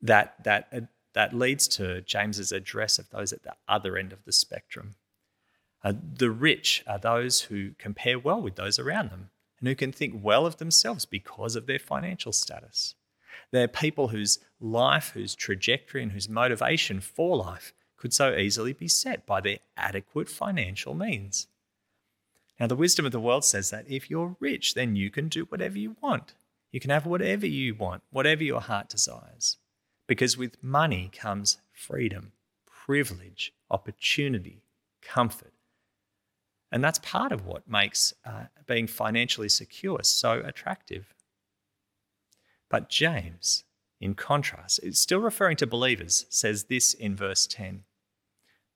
that, 0.00 0.42
that, 0.44 0.68
uh, 0.72 0.80
that 1.14 1.32
leads 1.32 1.66
to 1.68 2.02
James's 2.02 2.52
address 2.52 2.98
of 2.98 3.10
those 3.10 3.32
at 3.32 3.42
the 3.42 3.54
other 3.68 3.96
end 3.96 4.12
of 4.12 4.24
the 4.24 4.32
spectrum. 4.32 4.96
Uh, 5.82 5.92
the 6.14 6.30
rich 6.30 6.82
are 6.86 6.98
those 6.98 7.42
who 7.42 7.70
compare 7.78 8.18
well 8.18 8.40
with 8.40 8.56
those 8.56 8.78
around 8.78 9.10
them 9.10 9.30
and 9.58 9.68
who 9.68 9.74
can 9.74 9.92
think 9.92 10.14
well 10.22 10.46
of 10.46 10.58
themselves 10.58 11.04
because 11.04 11.56
of 11.56 11.66
their 11.66 11.78
financial 11.78 12.32
status. 12.32 12.94
They're 13.50 13.68
people 13.68 14.08
whose 14.08 14.38
life, 14.60 15.12
whose 15.14 15.34
trajectory, 15.34 16.02
and 16.02 16.12
whose 16.12 16.28
motivation 16.28 17.00
for 17.00 17.36
life 17.36 17.72
could 17.96 18.12
so 18.12 18.34
easily 18.34 18.72
be 18.72 18.88
set 18.88 19.26
by 19.26 19.40
their 19.40 19.58
adequate 19.76 20.28
financial 20.28 20.94
means. 20.94 21.48
Now, 22.58 22.66
the 22.66 22.76
wisdom 22.76 23.06
of 23.06 23.12
the 23.12 23.20
world 23.20 23.44
says 23.44 23.70
that 23.70 23.88
if 23.88 24.10
you're 24.10 24.36
rich, 24.40 24.74
then 24.74 24.96
you 24.96 25.10
can 25.10 25.28
do 25.28 25.44
whatever 25.44 25.78
you 25.78 25.96
want. 26.00 26.34
You 26.72 26.80
can 26.80 26.90
have 26.90 27.06
whatever 27.06 27.46
you 27.46 27.74
want, 27.74 28.02
whatever 28.10 28.42
your 28.42 28.60
heart 28.60 28.88
desires. 28.88 29.58
Because 30.06 30.36
with 30.36 30.62
money 30.62 31.10
comes 31.12 31.58
freedom, 31.72 32.32
privilege, 32.66 33.52
opportunity, 33.70 34.62
comfort. 35.02 35.52
And 36.72 36.82
that's 36.82 36.98
part 36.98 37.32
of 37.32 37.46
what 37.46 37.68
makes 37.70 38.12
uh, 38.24 38.46
being 38.66 38.86
financially 38.86 39.48
secure 39.48 40.00
so 40.02 40.42
attractive. 40.44 41.14
But 42.68 42.90
James, 42.90 43.64
in 44.00 44.14
contrast, 44.14 44.80
it's 44.82 45.00
still 45.00 45.20
referring 45.20 45.56
to 45.58 45.66
believers, 45.66 46.26
says 46.28 46.64
this 46.64 46.92
in 46.92 47.16
verse 47.16 47.46
10 47.46 47.84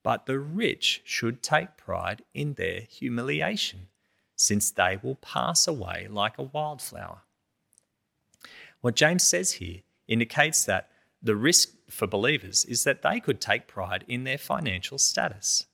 But 0.02 0.26
the 0.26 0.38
rich 0.38 1.02
should 1.04 1.42
take 1.42 1.76
pride 1.76 2.22
in 2.34 2.54
their 2.54 2.80
humiliation, 2.80 3.88
since 4.36 4.70
they 4.70 4.98
will 5.02 5.14
pass 5.16 5.68
away 5.68 6.08
like 6.10 6.38
a 6.38 6.42
wildflower. 6.42 7.22
What 8.80 8.96
James 8.96 9.22
says 9.22 9.52
here 9.52 9.80
indicates 10.08 10.64
that 10.64 10.88
the 11.22 11.36
risk 11.36 11.68
for 11.88 12.08
believers 12.08 12.64
is 12.64 12.82
that 12.84 13.02
they 13.02 13.20
could 13.20 13.40
take 13.40 13.68
pride 13.68 14.04
in 14.08 14.24
their 14.24 14.38
financial 14.38 14.98
status. 14.98 15.66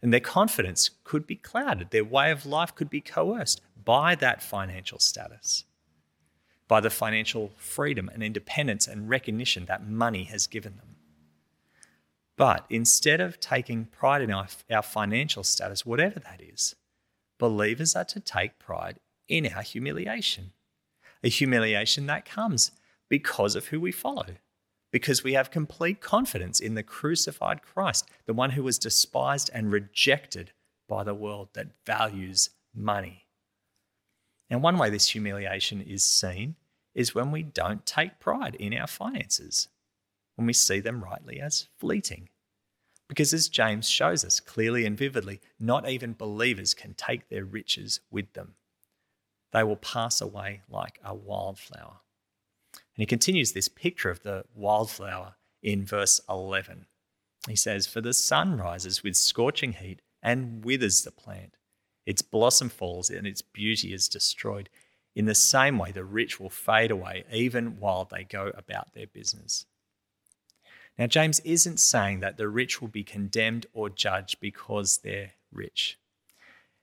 And 0.00 0.12
their 0.12 0.20
confidence 0.20 0.90
could 1.02 1.26
be 1.26 1.34
clouded, 1.34 1.90
their 1.90 2.04
way 2.04 2.30
of 2.30 2.46
life 2.46 2.74
could 2.76 2.88
be 2.88 3.00
coerced 3.00 3.60
by 3.84 4.14
that 4.16 4.40
financial 4.40 5.00
status 5.00 5.64
by 6.68 6.80
the 6.80 6.90
financial 6.90 7.52
freedom 7.56 8.10
and 8.12 8.22
independence 8.22 8.86
and 8.86 9.08
recognition 9.08 9.66
that 9.66 9.86
money 9.86 10.24
has 10.24 10.46
given 10.46 10.76
them. 10.76 10.93
But 12.36 12.66
instead 12.68 13.20
of 13.20 13.38
taking 13.38 13.84
pride 13.84 14.22
in 14.22 14.32
our, 14.32 14.48
our 14.70 14.82
financial 14.82 15.44
status, 15.44 15.86
whatever 15.86 16.18
that 16.20 16.40
is, 16.42 16.74
believers 17.38 17.94
are 17.94 18.04
to 18.04 18.20
take 18.20 18.58
pride 18.58 18.98
in 19.28 19.46
our 19.46 19.62
humiliation. 19.62 20.52
A 21.22 21.28
humiliation 21.28 22.06
that 22.06 22.24
comes 22.24 22.72
because 23.08 23.54
of 23.54 23.66
who 23.66 23.80
we 23.80 23.92
follow, 23.92 24.36
because 24.90 25.22
we 25.22 25.34
have 25.34 25.50
complete 25.50 26.00
confidence 26.00 26.60
in 26.60 26.74
the 26.74 26.82
crucified 26.82 27.62
Christ, 27.62 28.08
the 28.26 28.34
one 28.34 28.50
who 28.50 28.62
was 28.62 28.78
despised 28.78 29.50
and 29.54 29.70
rejected 29.70 30.52
by 30.88 31.04
the 31.04 31.14
world 31.14 31.48
that 31.54 31.68
values 31.86 32.50
money. 32.74 33.26
And 34.50 34.62
one 34.62 34.76
way 34.76 34.90
this 34.90 35.08
humiliation 35.08 35.80
is 35.80 36.02
seen 36.02 36.56
is 36.94 37.14
when 37.14 37.30
we 37.30 37.42
don't 37.42 37.86
take 37.86 38.20
pride 38.20 38.54
in 38.56 38.74
our 38.74 38.86
finances, 38.86 39.68
when 40.36 40.46
we 40.46 40.52
see 40.52 40.80
them 40.80 41.02
rightly 41.02 41.40
as 41.40 41.68
fleeting. 41.78 42.28
Because 43.08 43.32
as 43.34 43.48
James 43.48 43.88
shows 43.88 44.24
us 44.24 44.40
clearly 44.40 44.86
and 44.86 44.96
vividly, 44.96 45.40
not 45.60 45.88
even 45.88 46.14
believers 46.14 46.74
can 46.74 46.94
take 46.94 47.28
their 47.28 47.44
riches 47.44 48.00
with 48.10 48.32
them. 48.32 48.54
They 49.52 49.62
will 49.62 49.76
pass 49.76 50.20
away 50.20 50.62
like 50.68 50.98
a 51.04 51.14
wildflower. 51.14 52.00
And 52.72 53.02
he 53.02 53.06
continues 53.06 53.52
this 53.52 53.68
picture 53.68 54.10
of 54.10 54.22
the 54.22 54.44
wildflower 54.54 55.34
in 55.62 55.84
verse 55.84 56.20
11. 56.28 56.86
He 57.46 57.56
says, 57.56 57.86
For 57.86 58.00
the 58.00 58.14
sun 58.14 58.56
rises 58.56 59.02
with 59.02 59.16
scorching 59.16 59.74
heat 59.74 60.00
and 60.22 60.64
withers 60.64 61.02
the 61.02 61.12
plant 61.12 61.56
its 62.06 62.22
blossom 62.22 62.68
falls 62.68 63.10
and 63.10 63.26
its 63.26 63.42
beauty 63.42 63.92
is 63.92 64.08
destroyed. 64.08 64.68
In 65.14 65.26
the 65.26 65.34
same 65.34 65.78
way, 65.78 65.92
the 65.92 66.04
rich 66.04 66.38
will 66.38 66.50
fade 66.50 66.90
away 66.90 67.24
even 67.32 67.78
while 67.78 68.04
they 68.04 68.24
go 68.24 68.50
about 68.54 68.92
their 68.94 69.06
business. 69.06 69.66
Now, 70.98 71.06
James 71.06 71.40
isn't 71.40 71.80
saying 71.80 72.20
that 72.20 72.36
the 72.36 72.48
rich 72.48 72.80
will 72.80 72.88
be 72.88 73.02
condemned 73.02 73.66
or 73.72 73.90
judged 73.90 74.38
because 74.40 74.98
they're 74.98 75.32
rich. 75.52 75.98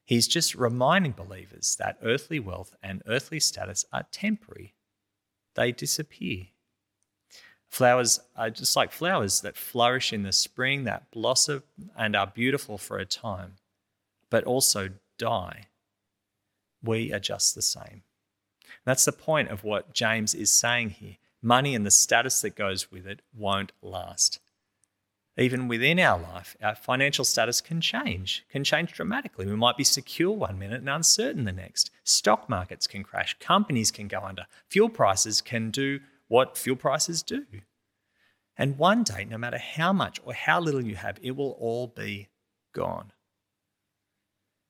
He's 0.04 0.28
just 0.28 0.56
reminding 0.56 1.14
believers 1.14 1.78
that 1.80 1.98
earthly 2.04 2.40
wealth 2.40 2.76
and 2.84 3.02
earthly 3.08 3.40
status 3.40 3.86
are 3.94 4.06
temporary, 4.12 4.74
they 5.56 5.72
disappear. 5.72 6.48
Flowers 7.70 8.20
are 8.36 8.50
just 8.50 8.76
like 8.76 8.92
flowers 8.92 9.40
that 9.42 9.56
flourish 9.56 10.12
in 10.12 10.24
the 10.24 10.34
spring, 10.34 10.84
that 10.84 11.10
blossom 11.12 11.64
and 11.96 12.18
are 12.18 12.28
beautiful 12.28 12.78
for 12.78 12.98
a 12.98 13.06
time, 13.06 13.54
but 14.30 14.44
also 14.44 14.90
die, 15.18 15.68
we 16.84 17.14
are 17.14 17.20
just 17.20 17.56
the 17.56 17.62
same. 17.62 18.04
That's 18.84 19.06
the 19.06 19.14
point 19.14 19.50
of 19.50 19.64
what 19.64 19.94
James 19.94 20.34
is 20.34 20.52
saying 20.52 20.90
here. 20.90 21.16
Money 21.42 21.74
and 21.74 21.86
the 21.86 21.92
status 21.92 22.42
that 22.42 22.56
goes 22.56 22.92
with 22.92 23.08
it 23.08 23.22
won't 23.34 23.72
last. 23.82 24.40
even 25.38 25.68
within 25.68 25.98
our 25.98 26.20
life, 26.20 26.56
our 26.62 26.76
financial 26.76 27.26
status 27.26 27.62
can 27.62 27.82
change, 27.82 28.46
can 28.52 28.64
change 28.64 28.92
dramatically. 28.92 29.46
We 29.46 29.56
might 29.56 29.78
be 29.78 29.84
secure 29.84 30.32
one 30.32 30.60
minute 30.60 30.82
and 30.82 30.90
uncertain 30.90 31.46
the 31.46 31.52
next. 31.52 31.90
Stock 32.04 32.48
markets 32.50 32.86
can 32.86 33.04
crash, 33.04 33.38
companies 33.40 33.92
can 33.92 34.08
go 34.08 34.20
under, 34.20 34.46
fuel 34.68 34.90
prices 34.90 35.42
can 35.42 35.72
do 35.72 36.00
what 36.28 36.58
fuel 36.58 36.76
prices 36.76 37.24
do. 37.24 37.46
And 38.58 38.78
one 38.78 39.04
day, 39.04 39.26
no 39.26 39.38
matter 39.38 39.58
how 39.58 39.94
much 39.94 40.20
or 40.24 40.34
how 40.34 40.60
little 40.60 40.84
you 40.84 40.96
have, 40.96 41.18
it 41.22 41.36
will 41.36 41.58
all 41.60 41.88
be 41.88 42.28
gone. 42.74 43.12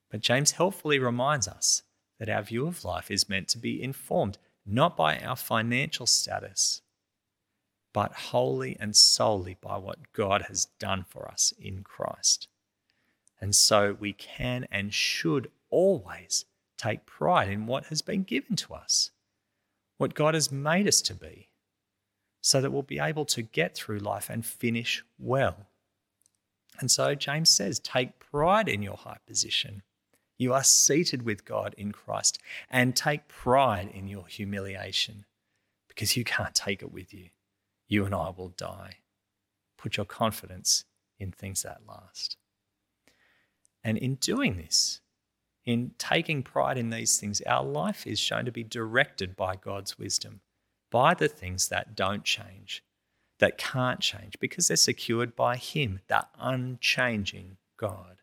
But 0.09 0.21
James 0.21 0.51
helpfully 0.51 0.99
reminds 0.99 1.47
us 1.47 1.83
that 2.19 2.29
our 2.29 2.43
view 2.43 2.67
of 2.67 2.85
life 2.85 3.09
is 3.09 3.29
meant 3.29 3.47
to 3.49 3.57
be 3.57 3.81
informed 3.81 4.37
not 4.65 4.95
by 4.95 5.17
our 5.19 5.35
financial 5.35 6.05
status, 6.05 6.81
but 7.93 8.13
wholly 8.13 8.77
and 8.79 8.95
solely 8.95 9.57
by 9.59 9.77
what 9.77 10.13
God 10.13 10.43
has 10.43 10.65
done 10.79 11.05
for 11.07 11.27
us 11.27 11.53
in 11.59 11.83
Christ. 11.83 12.47
And 13.39 13.55
so 13.55 13.97
we 13.99 14.13
can 14.13 14.67
and 14.71 14.93
should 14.93 15.49
always 15.69 16.45
take 16.77 17.05
pride 17.05 17.49
in 17.49 17.65
what 17.65 17.85
has 17.85 18.01
been 18.01 18.23
given 18.23 18.55
to 18.57 18.73
us, 18.73 19.11
what 19.97 20.13
God 20.13 20.33
has 20.33 20.51
made 20.51 20.87
us 20.87 21.01
to 21.01 21.13
be, 21.13 21.49
so 22.39 22.61
that 22.61 22.71
we'll 22.71 22.81
be 22.81 22.99
able 22.99 23.25
to 23.25 23.41
get 23.41 23.75
through 23.75 23.99
life 23.99 24.29
and 24.29 24.45
finish 24.45 25.03
well. 25.19 25.67
And 26.79 26.89
so 26.89 27.13
James 27.13 27.49
says, 27.49 27.79
take 27.79 28.19
pride 28.19 28.67
in 28.67 28.81
your 28.81 28.97
high 28.97 29.19
position. 29.27 29.83
You 30.41 30.53
are 30.53 30.63
seated 30.63 31.21
with 31.21 31.45
God 31.45 31.75
in 31.77 31.91
Christ, 31.91 32.39
and 32.69 32.95
take 32.95 33.27
pride 33.27 33.91
in 33.93 34.07
your 34.07 34.25
humiliation 34.25 35.25
because 35.87 36.17
you 36.17 36.23
can't 36.23 36.55
take 36.55 36.81
it 36.81 36.91
with 36.91 37.13
you 37.13 37.29
you 37.91 38.05
and 38.05 38.15
I 38.15 38.31
will 38.35 38.53
die. 38.55 38.99
Put 39.77 39.97
your 39.97 40.05
confidence 40.05 40.85
in 41.19 41.33
things 41.33 41.63
that 41.63 41.81
last. 41.85 42.37
And 43.83 43.97
in 43.97 44.15
doing 44.15 44.55
this, 44.55 45.01
in 45.65 45.91
taking 45.97 46.41
pride 46.41 46.77
in 46.77 46.89
these 46.89 47.19
things, 47.19 47.41
our 47.41 47.63
life 47.63 48.07
is 48.07 48.17
shown 48.17 48.45
to 48.45 48.51
be 48.51 48.63
directed 48.63 49.35
by 49.35 49.57
God's 49.57 49.99
wisdom, 49.99 50.39
by 50.89 51.13
the 51.13 51.27
things 51.27 51.67
that 51.67 51.95
don't 51.95 52.23
change, 52.23 52.81
that 53.39 53.57
can't 53.57 53.99
change, 53.99 54.39
because 54.39 54.69
they're 54.69 54.77
secured 54.77 55.35
by 55.35 55.57
Him, 55.57 55.99
the 56.07 56.25
unchanging 56.39 57.57
God. 57.75 58.20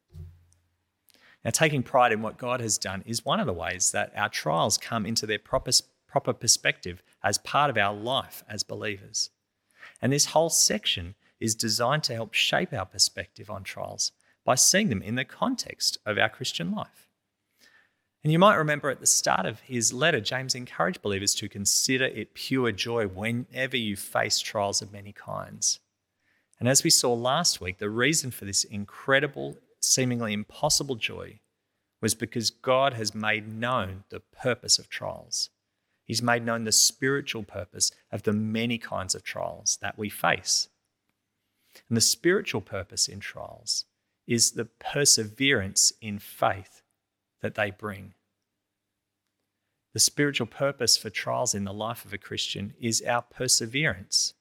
Now, 1.44 1.50
taking 1.50 1.82
pride 1.82 2.12
in 2.12 2.22
what 2.22 2.36
God 2.36 2.60
has 2.60 2.78
done 2.78 3.02
is 3.06 3.24
one 3.24 3.40
of 3.40 3.46
the 3.46 3.52
ways 3.52 3.92
that 3.92 4.12
our 4.16 4.28
trials 4.28 4.76
come 4.76 5.06
into 5.06 5.26
their 5.26 5.38
proper, 5.38 5.70
proper 6.06 6.32
perspective 6.32 7.02
as 7.22 7.38
part 7.38 7.70
of 7.70 7.76
our 7.76 7.94
life 7.94 8.42
as 8.48 8.62
believers. 8.62 9.30
And 10.02 10.12
this 10.12 10.26
whole 10.26 10.50
section 10.50 11.14
is 11.40 11.54
designed 11.54 12.04
to 12.04 12.14
help 12.14 12.34
shape 12.34 12.72
our 12.72 12.86
perspective 12.86 13.50
on 13.50 13.62
trials 13.62 14.12
by 14.44 14.56
seeing 14.56 14.88
them 14.88 15.02
in 15.02 15.14
the 15.14 15.24
context 15.24 15.98
of 16.04 16.18
our 16.18 16.28
Christian 16.28 16.72
life. 16.72 17.08
And 18.24 18.32
you 18.32 18.38
might 18.38 18.56
remember 18.56 18.90
at 18.90 19.00
the 19.00 19.06
start 19.06 19.46
of 19.46 19.60
his 19.60 19.92
letter, 19.92 20.20
James 20.20 20.54
encouraged 20.54 21.02
believers 21.02 21.34
to 21.36 21.48
consider 21.48 22.06
it 22.06 22.34
pure 22.34 22.72
joy 22.72 23.06
whenever 23.06 23.76
you 23.76 23.96
face 23.96 24.40
trials 24.40 24.82
of 24.82 24.92
many 24.92 25.12
kinds. 25.12 25.78
And 26.58 26.68
as 26.68 26.82
we 26.82 26.90
saw 26.90 27.14
last 27.14 27.60
week, 27.60 27.78
the 27.78 27.90
reason 27.90 28.30
for 28.32 28.44
this 28.44 28.64
incredible, 28.64 29.56
seemingly 29.80 30.32
impossible 30.32 30.96
joy 30.96 31.40
was 32.00 32.14
because 32.14 32.50
God 32.50 32.94
has 32.94 33.14
made 33.14 33.52
known 33.52 34.04
the 34.10 34.20
purpose 34.20 34.78
of 34.78 34.88
trials. 34.88 35.50
He's 36.04 36.22
made 36.22 36.44
known 36.44 36.64
the 36.64 36.72
spiritual 36.72 37.42
purpose 37.42 37.90
of 38.10 38.22
the 38.22 38.32
many 38.32 38.78
kinds 38.78 39.14
of 39.14 39.22
trials 39.22 39.78
that 39.82 39.98
we 39.98 40.08
face. 40.08 40.68
And 41.88 41.96
the 41.96 42.02
spiritual 42.02 42.60
purpose 42.60 43.08
in 43.08 43.20
trials 43.20 43.84
is 44.26 44.52
the 44.52 44.64
perseverance 44.64 45.92
in 46.00 46.18
faith 46.18 46.82
that 47.42 47.54
they 47.54 47.70
bring. 47.70 48.14
The 49.94 50.00
spiritual 50.00 50.46
purpose 50.46 50.96
for 50.96 51.10
trials 51.10 51.54
in 51.54 51.64
the 51.64 51.72
life 51.72 52.04
of 52.04 52.12
a 52.12 52.18
Christian 52.18 52.74
is 52.80 53.02
our 53.02 53.22
perseverance, 53.22 54.34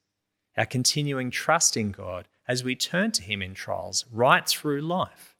our 0.56 0.66
continuing 0.66 1.30
trust 1.30 1.76
in 1.76 1.90
God 1.90 2.28
as 2.48 2.64
we 2.64 2.74
turn 2.74 3.12
to 3.12 3.22
Him 3.22 3.42
in 3.42 3.54
trials 3.54 4.06
right 4.10 4.48
through 4.48 4.80
life. 4.80 5.36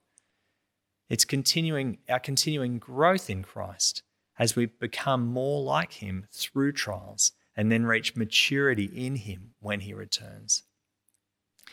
It's 1.09 1.25
continuing 1.25 1.99
our 2.09 2.21
continuing 2.21 2.79
growth 2.79 3.31
in 3.31 3.43
Christ 3.43 4.03
as 4.39 4.55
we 4.55 4.67
become 4.67 5.27
more 5.27 5.63
like 5.63 5.95
Him 5.95 6.27
through 6.31 6.73
trials 6.73 7.33
and 7.57 7.73
then 7.73 7.87
reach 7.87 8.15
maturity 8.15 8.85
in 8.85 9.17
Him 9.17 9.55
when 9.61 9.81
He 9.81 9.95
returns. 9.95 10.65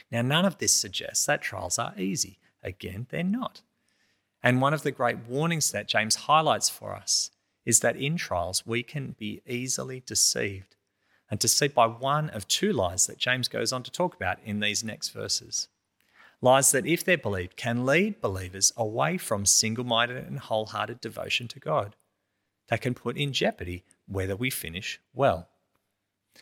Now, 0.09 0.21
none 0.21 0.45
of 0.45 0.57
this 0.57 0.73
suggests 0.73 1.25
that 1.25 1.41
trials 1.41 1.77
are 1.77 1.93
easy. 1.97 2.39
Again, 2.63 3.07
they're 3.09 3.23
not. 3.23 3.61
And 4.41 4.61
one 4.61 4.73
of 4.73 4.83
the 4.83 4.91
great 4.91 5.27
warnings 5.27 5.71
that 5.71 5.87
James 5.87 6.15
highlights 6.15 6.69
for 6.69 6.95
us 6.95 7.31
is 7.65 7.79
that 7.81 7.95
in 7.95 8.15
trials 8.15 8.65
we 8.65 8.83
can 8.83 9.15
be 9.17 9.41
easily 9.47 10.01
deceived 10.05 10.74
and 11.29 11.39
deceived 11.39 11.73
by 11.73 11.87
one 11.87 12.29
of 12.29 12.47
two 12.47 12.71
lies 12.71 13.07
that 13.07 13.17
James 13.17 13.47
goes 13.47 13.73
on 13.73 13.83
to 13.83 13.91
talk 13.91 14.15
about 14.15 14.37
in 14.43 14.59
these 14.59 14.83
next 14.83 15.09
verses. 15.09 15.67
Lies 16.41 16.71
that, 16.71 16.85
if 16.85 17.03
they're 17.03 17.17
believed, 17.17 17.57
can 17.57 17.85
lead 17.85 18.21
believers 18.21 18.71
away 18.77 19.17
from 19.17 19.45
single 19.45 19.85
minded 19.85 20.17
and 20.17 20.39
wholehearted 20.39 21.01
devotion 21.01 21.47
to 21.47 21.59
God 21.59 21.95
that 22.67 22.81
can 22.81 22.93
put 22.93 23.17
in 23.17 23.33
jeopardy 23.33 23.83
whether 24.07 24.35
we 24.35 24.49
finish 24.49 24.99
well. 25.13 25.47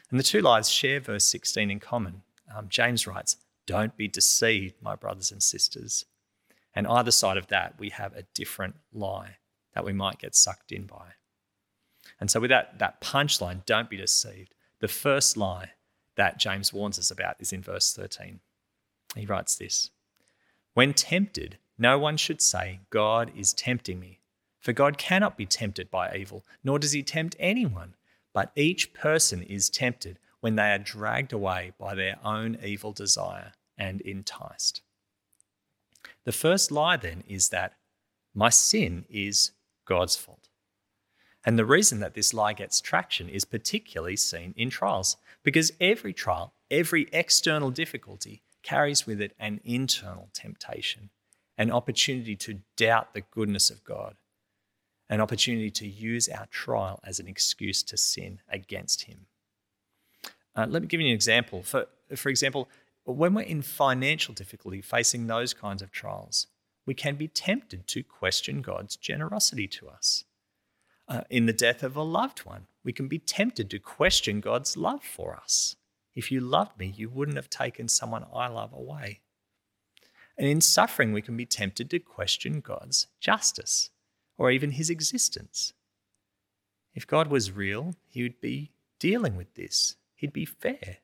And 0.10 0.19
the 0.19 0.24
two 0.24 0.41
lies 0.41 0.69
share 0.69 1.00
verse 1.00 1.26
16 1.26 1.69
in 1.69 1.80
common. 1.80 2.24
Um, 2.54 2.67
James 2.69 3.08
writes, 3.08 3.38
Don't 3.65 3.96
be 3.96 4.08
deceived, 4.08 4.76
my 4.82 4.96
brothers 4.96 5.32
and 5.32 5.41
sisters. 5.41 6.06
And 6.76 6.88
either 6.88 7.12
side 7.12 7.38
of 7.38 7.48
that, 7.48 7.76
we 7.80 7.89
have 7.89 8.15
a 8.15 8.26
different 8.34 8.76
lie 8.91 9.38
that 9.74 9.86
we 9.86 9.93
might 9.93 10.19
get 10.19 10.36
sucked 10.36 10.72
in 10.72 10.86
by. 10.86 11.13
And 12.19 12.30
so, 12.30 12.39
with 12.39 12.50
that, 12.50 12.80
that 12.80 13.02
punchline, 13.02 13.65
don't 13.65 13.89
be 13.89 13.98
deceived, 13.98 14.54
the 14.84 14.89
first 14.89 15.38
lie 15.38 15.72
that 16.17 16.38
James 16.38 16.74
warns 16.74 17.00
us 17.00 17.10
about 17.10 17.38
is 17.39 17.54
in 17.54 17.62
verse 17.62 17.93
13. 17.93 18.41
He 19.15 19.26
writes 19.26 19.56
this 19.56 19.91
When 20.74 20.93
tempted, 20.93 21.58
no 21.78 21.98
one 21.98 22.17
should 22.17 22.41
say, 22.41 22.82
God 22.89 23.32
is 23.34 23.54
tempting 23.54 23.98
me. 23.98 24.19
For 24.60 24.74
God 24.74 24.98
cannot 24.98 25.38
be 25.38 25.46
tempted 25.46 25.89
by 25.89 26.13
evil, 26.13 26.43
nor 26.65 26.80
does 26.80 26.91
he 26.91 27.02
tempt 27.02 27.38
anyone. 27.39 27.96
But 28.34 28.52
each 28.58 28.93
person 28.93 29.41
is 29.41 29.69
tempted 29.69 30.19
when 30.41 30.58
they 30.58 30.74
are 30.74 30.80
dragged 30.80 31.32
away 31.32 31.72
by 31.80 31.96
their 31.96 32.19
own 32.22 32.58
evil 32.62 32.91
desire 32.91 33.54
and 33.78 34.02
enticed. 34.02 34.82
The 36.26 36.34
first 36.34 36.74
lie 36.74 36.98
then 36.98 37.24
is 37.26 37.48
that 37.50 37.78
my 38.34 38.50
sin 38.50 39.06
is 39.10 39.52
God's 39.86 40.17
fault. 40.17 40.43
And 41.46 41.60
the 41.60 41.66
reason 41.66 42.00
that 42.00 42.14
this 42.14 42.34
lie 42.34 42.54
gets 42.54 42.80
traction 42.80 43.28
is 43.28 43.46
particularly 43.46 44.16
seen 44.16 44.54
in 44.56 44.70
trials, 44.70 45.18
because 45.44 45.74
every 45.82 46.14
trial, 46.14 46.54
every 46.72 47.08
external 47.12 47.70
difficulty 47.70 48.42
carries 48.62 49.06
with 49.06 49.20
it 49.20 49.36
an 49.40 49.60
internal 49.64 50.30
temptation, 50.34 51.10
an 51.58 51.70
opportunity 51.70 52.36
to 52.38 52.62
doubt 52.78 53.14
the 53.14 53.22
goodness 53.22 53.70
of 53.70 53.84
God 53.84 54.16
an 55.10 55.22
opportunity 55.22 55.70
to 55.70 55.88
use 55.88 56.28
our 56.30 56.48
trial 56.48 57.00
as 57.04 57.20
an 57.20 57.28
excuse 57.28 57.84
to 57.84 57.98
sin 57.98 58.40
against 58.50 59.04
Him. 59.04 59.28
Uh, 60.56 60.66
let 60.68 60.82
me 60.82 60.88
give 60.88 61.02
you 61.02 61.08
an 61.08 61.14
example. 61.14 61.62
For, 61.62 61.88
for 62.16 62.30
example, 62.30 62.70
when 63.06 63.34
we're 63.34 63.42
in 63.42 63.62
financial 63.62 64.34
difficulty, 64.34 64.82
facing 64.82 65.28
those 65.28 65.54
kinds 65.54 65.84
of 65.84 65.92
trials, 65.92 66.48
we 66.86 66.94
can 66.94 67.16
be 67.16 67.28
tempted 67.28 67.88
to 67.88 68.04
question 68.04 68.62
God's 68.62 68.96
generosity 68.96 69.68
to 69.68 69.88
us. 69.88 70.24
Uh, 71.13 71.21
in 71.30 71.45
the 71.45 71.54
death 71.54 71.84
of 71.84 71.95
a 71.95 72.02
loved 72.02 72.39
one, 72.39 72.65
we 72.84 72.91
can 72.91 73.08
be 73.08 73.19
tempted 73.19 73.69
to 73.69 73.78
question 73.78 74.39
God's 74.39 74.76
love 74.76 75.04
for 75.04 75.36
us. 75.36 75.76
If 76.15 76.32
you 76.32 76.41
loved 76.41 76.80
me, 76.80 76.91
you 76.95 77.08
wouldn't 77.08 77.38
have 77.38 77.52
taken 77.52 77.88
someone 77.88 78.26
I 78.34 78.47
love 78.47 78.73
away. 78.73 79.19
And 80.39 80.47
in 80.47 80.60
suffering, 80.60 81.13
we 81.13 81.21
can 81.21 81.38
be 81.38 81.45
tempted 81.45 81.91
to 81.91 81.99
question 81.99 82.62
God's 82.62 83.06
justice 83.19 83.91
or 84.39 84.49
even 84.49 84.71
his 84.71 84.89
existence. 84.89 85.73
If 86.95 87.06
God 87.06 87.28
was 87.28 87.52
real, 87.52 87.93
he 88.08 88.23
would 88.23 88.41
be 88.41 88.71
dealing 88.97 89.36
with 89.36 89.54
this, 89.54 89.97
he'd 90.15 90.34
be 90.34 90.45
fair. 90.45 90.97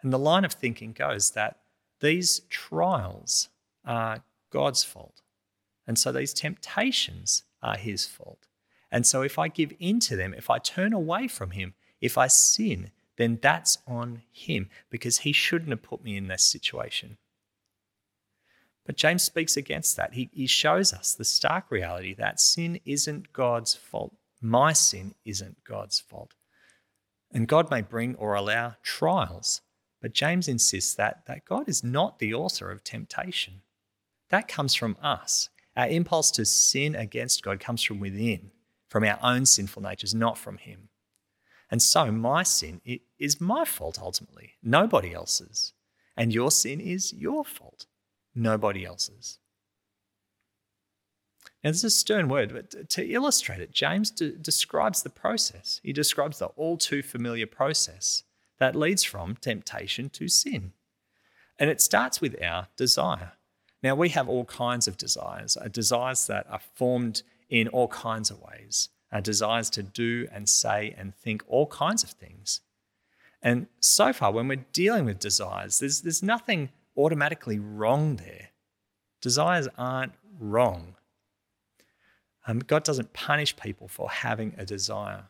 And 0.00 0.10
the 0.10 0.18
line 0.18 0.46
of 0.46 0.54
thinking 0.54 0.94
goes 0.94 1.32
that 1.32 1.58
these 2.00 2.40
trials 2.48 3.50
are 3.84 4.24
God's 4.48 4.84
fault. 4.84 5.20
And 5.86 5.98
so 5.98 6.12
these 6.12 6.32
temptations 6.32 7.42
are 7.62 7.76
his 7.76 8.06
fault. 8.06 8.46
And 8.90 9.06
so 9.06 9.22
if 9.22 9.38
I 9.38 9.48
give 9.48 9.72
in 9.78 10.00
to 10.00 10.16
them, 10.16 10.34
if 10.34 10.50
I 10.50 10.58
turn 10.58 10.92
away 10.92 11.28
from 11.28 11.52
him, 11.52 11.74
if 12.00 12.18
I 12.18 12.26
sin, 12.26 12.90
then 13.16 13.38
that's 13.42 13.78
on 13.86 14.22
him 14.32 14.68
because 14.90 15.18
he 15.18 15.32
shouldn't 15.32 15.70
have 15.70 15.82
put 15.82 16.02
me 16.02 16.16
in 16.16 16.28
this 16.28 16.44
situation. 16.44 17.18
But 18.86 18.96
James 18.96 19.22
speaks 19.22 19.56
against 19.56 19.96
that. 19.96 20.14
He, 20.14 20.30
he 20.32 20.46
shows 20.46 20.92
us 20.92 21.14
the 21.14 21.24
stark 21.24 21.70
reality 21.70 22.14
that 22.14 22.40
sin 22.40 22.80
isn't 22.84 23.32
God's 23.32 23.74
fault. 23.74 24.14
My 24.40 24.72
sin 24.72 25.14
isn't 25.24 25.62
God's 25.64 26.00
fault. 26.00 26.34
And 27.30 27.46
God 27.46 27.70
may 27.70 27.82
bring 27.82 28.16
or 28.16 28.34
allow 28.34 28.74
trials, 28.82 29.60
But 30.00 30.14
James 30.14 30.48
insists 30.48 30.94
that, 30.94 31.26
that 31.26 31.44
God 31.44 31.68
is 31.68 31.84
not 31.84 32.18
the 32.18 32.32
author 32.34 32.70
of 32.70 32.82
temptation. 32.82 33.62
That 34.30 34.48
comes 34.48 34.74
from 34.74 34.96
us. 35.02 35.50
Our 35.76 35.88
impulse 35.88 36.30
to 36.32 36.44
sin 36.44 36.94
against 36.94 37.42
God 37.42 37.60
comes 37.60 37.82
from 37.82 38.00
within, 38.00 38.50
from 38.90 39.04
our 39.04 39.18
own 39.22 39.46
sinful 39.46 39.80
natures, 39.80 40.14
not 40.14 40.36
from 40.36 40.58
Him. 40.58 40.90
And 41.70 41.80
so 41.80 42.10
my 42.10 42.42
sin 42.42 42.82
is 43.18 43.40
my 43.40 43.64
fault 43.64 43.98
ultimately, 44.02 44.54
nobody 44.62 45.14
else's. 45.14 45.72
And 46.16 46.34
your 46.34 46.50
sin 46.50 46.80
is 46.80 47.12
your 47.12 47.44
fault, 47.44 47.86
nobody 48.34 48.84
else's. 48.84 49.38
Now, 51.62 51.70
this 51.70 51.78
is 51.78 51.84
a 51.84 51.90
stern 51.90 52.28
word, 52.28 52.52
but 52.52 52.90
to 52.90 53.06
illustrate 53.06 53.60
it, 53.60 53.70
James 53.70 54.10
de- 54.10 54.32
describes 54.32 55.02
the 55.02 55.10
process. 55.10 55.80
He 55.82 55.92
describes 55.92 56.38
the 56.38 56.46
all 56.46 56.76
too 56.76 57.02
familiar 57.02 57.46
process 57.46 58.24
that 58.58 58.74
leads 58.74 59.04
from 59.04 59.36
temptation 59.36 60.10
to 60.10 60.28
sin. 60.28 60.72
And 61.58 61.70
it 61.70 61.80
starts 61.80 62.20
with 62.20 62.42
our 62.42 62.68
desire. 62.76 63.32
Now, 63.82 63.94
we 63.94 64.08
have 64.10 64.28
all 64.28 64.44
kinds 64.46 64.88
of 64.88 64.96
desires, 64.96 65.56
uh, 65.56 65.68
desires 65.68 66.26
that 66.26 66.46
are 66.50 66.60
formed 66.74 67.22
in 67.50 67.68
all 67.68 67.88
kinds 67.88 68.30
of 68.30 68.40
ways, 68.40 68.88
uh, 69.12 69.20
desires 69.20 69.68
to 69.70 69.82
do 69.82 70.26
and 70.32 70.48
say 70.48 70.94
and 70.96 71.14
think 71.14 71.42
all 71.46 71.66
kinds 71.66 72.02
of 72.02 72.10
things. 72.10 72.60
And 73.42 73.66
so 73.80 74.12
far, 74.12 74.32
when 74.32 74.48
we're 74.48 74.64
dealing 74.72 75.04
with 75.04 75.18
desires, 75.18 75.78
there's, 75.78 76.02
there's 76.02 76.22
nothing 76.22 76.70
automatically 76.96 77.58
wrong 77.58 78.16
there. 78.16 78.50
Desires 79.20 79.68
aren't 79.76 80.12
wrong. 80.38 80.94
Um, 82.46 82.60
God 82.60 82.84
doesn't 82.84 83.12
punish 83.12 83.56
people 83.56 83.88
for 83.88 84.08
having 84.10 84.54
a 84.56 84.64
desire. 84.64 85.24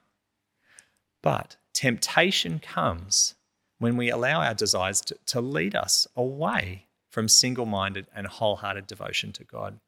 But 1.22 1.56
temptation 1.72 2.58
comes 2.58 3.34
when 3.78 3.96
we 3.96 4.10
allow 4.10 4.42
our 4.42 4.54
desires 4.54 5.00
to, 5.02 5.16
to 5.26 5.40
lead 5.40 5.74
us 5.74 6.06
away 6.14 6.86
from 7.10 7.28
single 7.28 7.66
minded 7.66 8.06
and 8.14 8.26
wholehearted 8.26 8.86
devotion 8.86 9.32
to 9.32 9.44
God. 9.44 9.80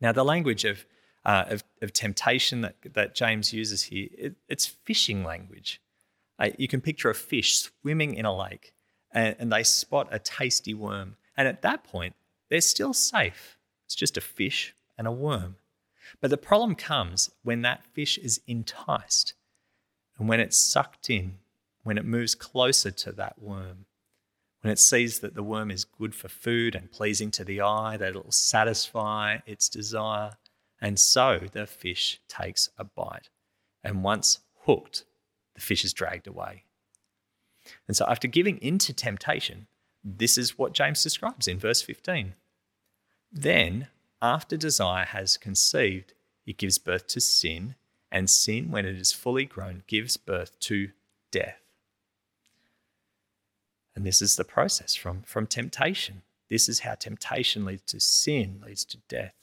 Now, 0.00 0.12
the 0.12 0.24
language 0.24 0.64
of, 0.64 0.84
uh, 1.24 1.44
of, 1.48 1.64
of, 1.80 1.92
temptation 1.92 2.62
that, 2.62 2.74
that 2.94 3.14
James 3.14 3.52
uses 3.52 3.84
here, 3.84 4.08
it, 4.16 4.34
it's 4.48 4.66
fishing 4.66 5.22
language. 5.22 5.80
Uh, 6.38 6.50
you 6.58 6.66
can 6.66 6.80
picture 6.80 7.10
a 7.10 7.14
fish 7.14 7.56
swimming 7.58 8.14
in 8.14 8.24
a 8.24 8.36
lake 8.36 8.74
and, 9.12 9.36
and 9.38 9.52
they 9.52 9.62
spot 9.62 10.08
a 10.10 10.18
tasty 10.18 10.74
worm. 10.74 11.16
And 11.36 11.46
at 11.46 11.62
that 11.62 11.84
point, 11.84 12.14
they're 12.50 12.60
still 12.60 12.92
safe. 12.92 13.56
It's 13.86 13.94
just 13.94 14.16
a 14.16 14.20
fish 14.20 14.74
and 14.98 15.06
a 15.06 15.12
worm. 15.12 15.56
But 16.20 16.30
the 16.30 16.36
problem 16.36 16.74
comes 16.74 17.30
when 17.42 17.62
that 17.62 17.84
fish 17.84 18.18
is 18.18 18.40
enticed 18.46 19.34
and 20.18 20.28
when 20.28 20.40
it's 20.40 20.58
sucked 20.58 21.08
in, 21.08 21.38
when 21.82 21.98
it 21.98 22.04
moves 22.04 22.34
closer 22.34 22.90
to 22.90 23.12
that 23.12 23.40
worm, 23.40 23.86
when 24.60 24.72
it 24.72 24.78
sees 24.78 25.20
that 25.20 25.34
the 25.34 25.42
worm 25.42 25.70
is 25.70 25.84
good 25.84 26.14
for 26.14 26.28
food 26.28 26.74
and 26.74 26.92
pleasing 26.92 27.30
to 27.32 27.44
the 27.44 27.60
eye, 27.60 27.96
that 27.96 28.14
it 28.14 28.24
will 28.24 28.30
satisfy 28.30 29.38
its 29.46 29.68
desire. 29.68 30.32
And 30.82 30.98
so 30.98 31.40
the 31.52 31.66
fish 31.66 32.20
takes 32.28 32.68
a 32.76 32.82
bite. 32.82 33.30
And 33.84 34.02
once 34.02 34.40
hooked, 34.64 35.04
the 35.54 35.60
fish 35.60 35.84
is 35.84 35.92
dragged 35.92 36.26
away. 36.26 36.64
And 37.86 37.96
so, 37.96 38.04
after 38.08 38.26
giving 38.26 38.58
in 38.58 38.78
to 38.78 38.92
temptation, 38.92 39.68
this 40.02 40.36
is 40.36 40.58
what 40.58 40.72
James 40.72 41.02
describes 41.02 41.46
in 41.46 41.60
verse 41.60 41.80
15. 41.80 42.34
Then 43.30 43.86
after 44.20 44.56
desire 44.56 45.04
has 45.04 45.36
conceived, 45.36 46.14
it 46.44 46.58
gives 46.58 46.78
birth 46.78 47.06
to 47.08 47.20
sin, 47.20 47.76
and 48.10 48.28
sin, 48.28 48.70
when 48.70 48.84
it 48.84 48.96
is 48.96 49.12
fully 49.12 49.44
grown, 49.44 49.84
gives 49.86 50.16
birth 50.16 50.58
to 50.60 50.90
death. 51.30 51.60
And 53.94 54.04
this 54.04 54.20
is 54.20 54.34
the 54.36 54.44
process 54.44 54.94
from, 54.94 55.22
from 55.22 55.46
temptation. 55.46 56.22
This 56.50 56.68
is 56.68 56.80
how 56.80 56.94
temptation 56.94 57.64
leads 57.64 57.82
to 57.84 58.00
sin, 58.00 58.60
leads 58.64 58.84
to 58.86 58.98
death. 59.08 59.34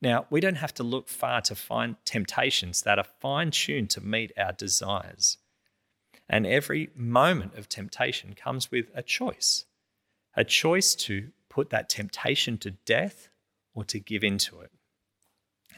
Now, 0.00 0.26
we 0.30 0.40
don't 0.40 0.56
have 0.56 0.74
to 0.74 0.82
look 0.82 1.08
far 1.08 1.40
to 1.42 1.54
find 1.54 1.96
temptations 2.04 2.82
that 2.82 2.98
are 2.98 3.06
fine 3.20 3.50
tuned 3.50 3.90
to 3.90 4.00
meet 4.00 4.32
our 4.38 4.52
desires. 4.52 5.38
And 6.28 6.46
every 6.46 6.90
moment 6.94 7.56
of 7.56 7.68
temptation 7.68 8.34
comes 8.34 8.70
with 8.70 8.90
a 8.94 9.02
choice 9.02 9.64
a 10.36 10.44
choice 10.44 10.94
to 10.94 11.30
put 11.48 11.70
that 11.70 11.88
temptation 11.88 12.56
to 12.58 12.70
death 12.70 13.28
or 13.74 13.82
to 13.82 13.98
give 13.98 14.22
in 14.22 14.38
to 14.38 14.60
it. 14.60 14.70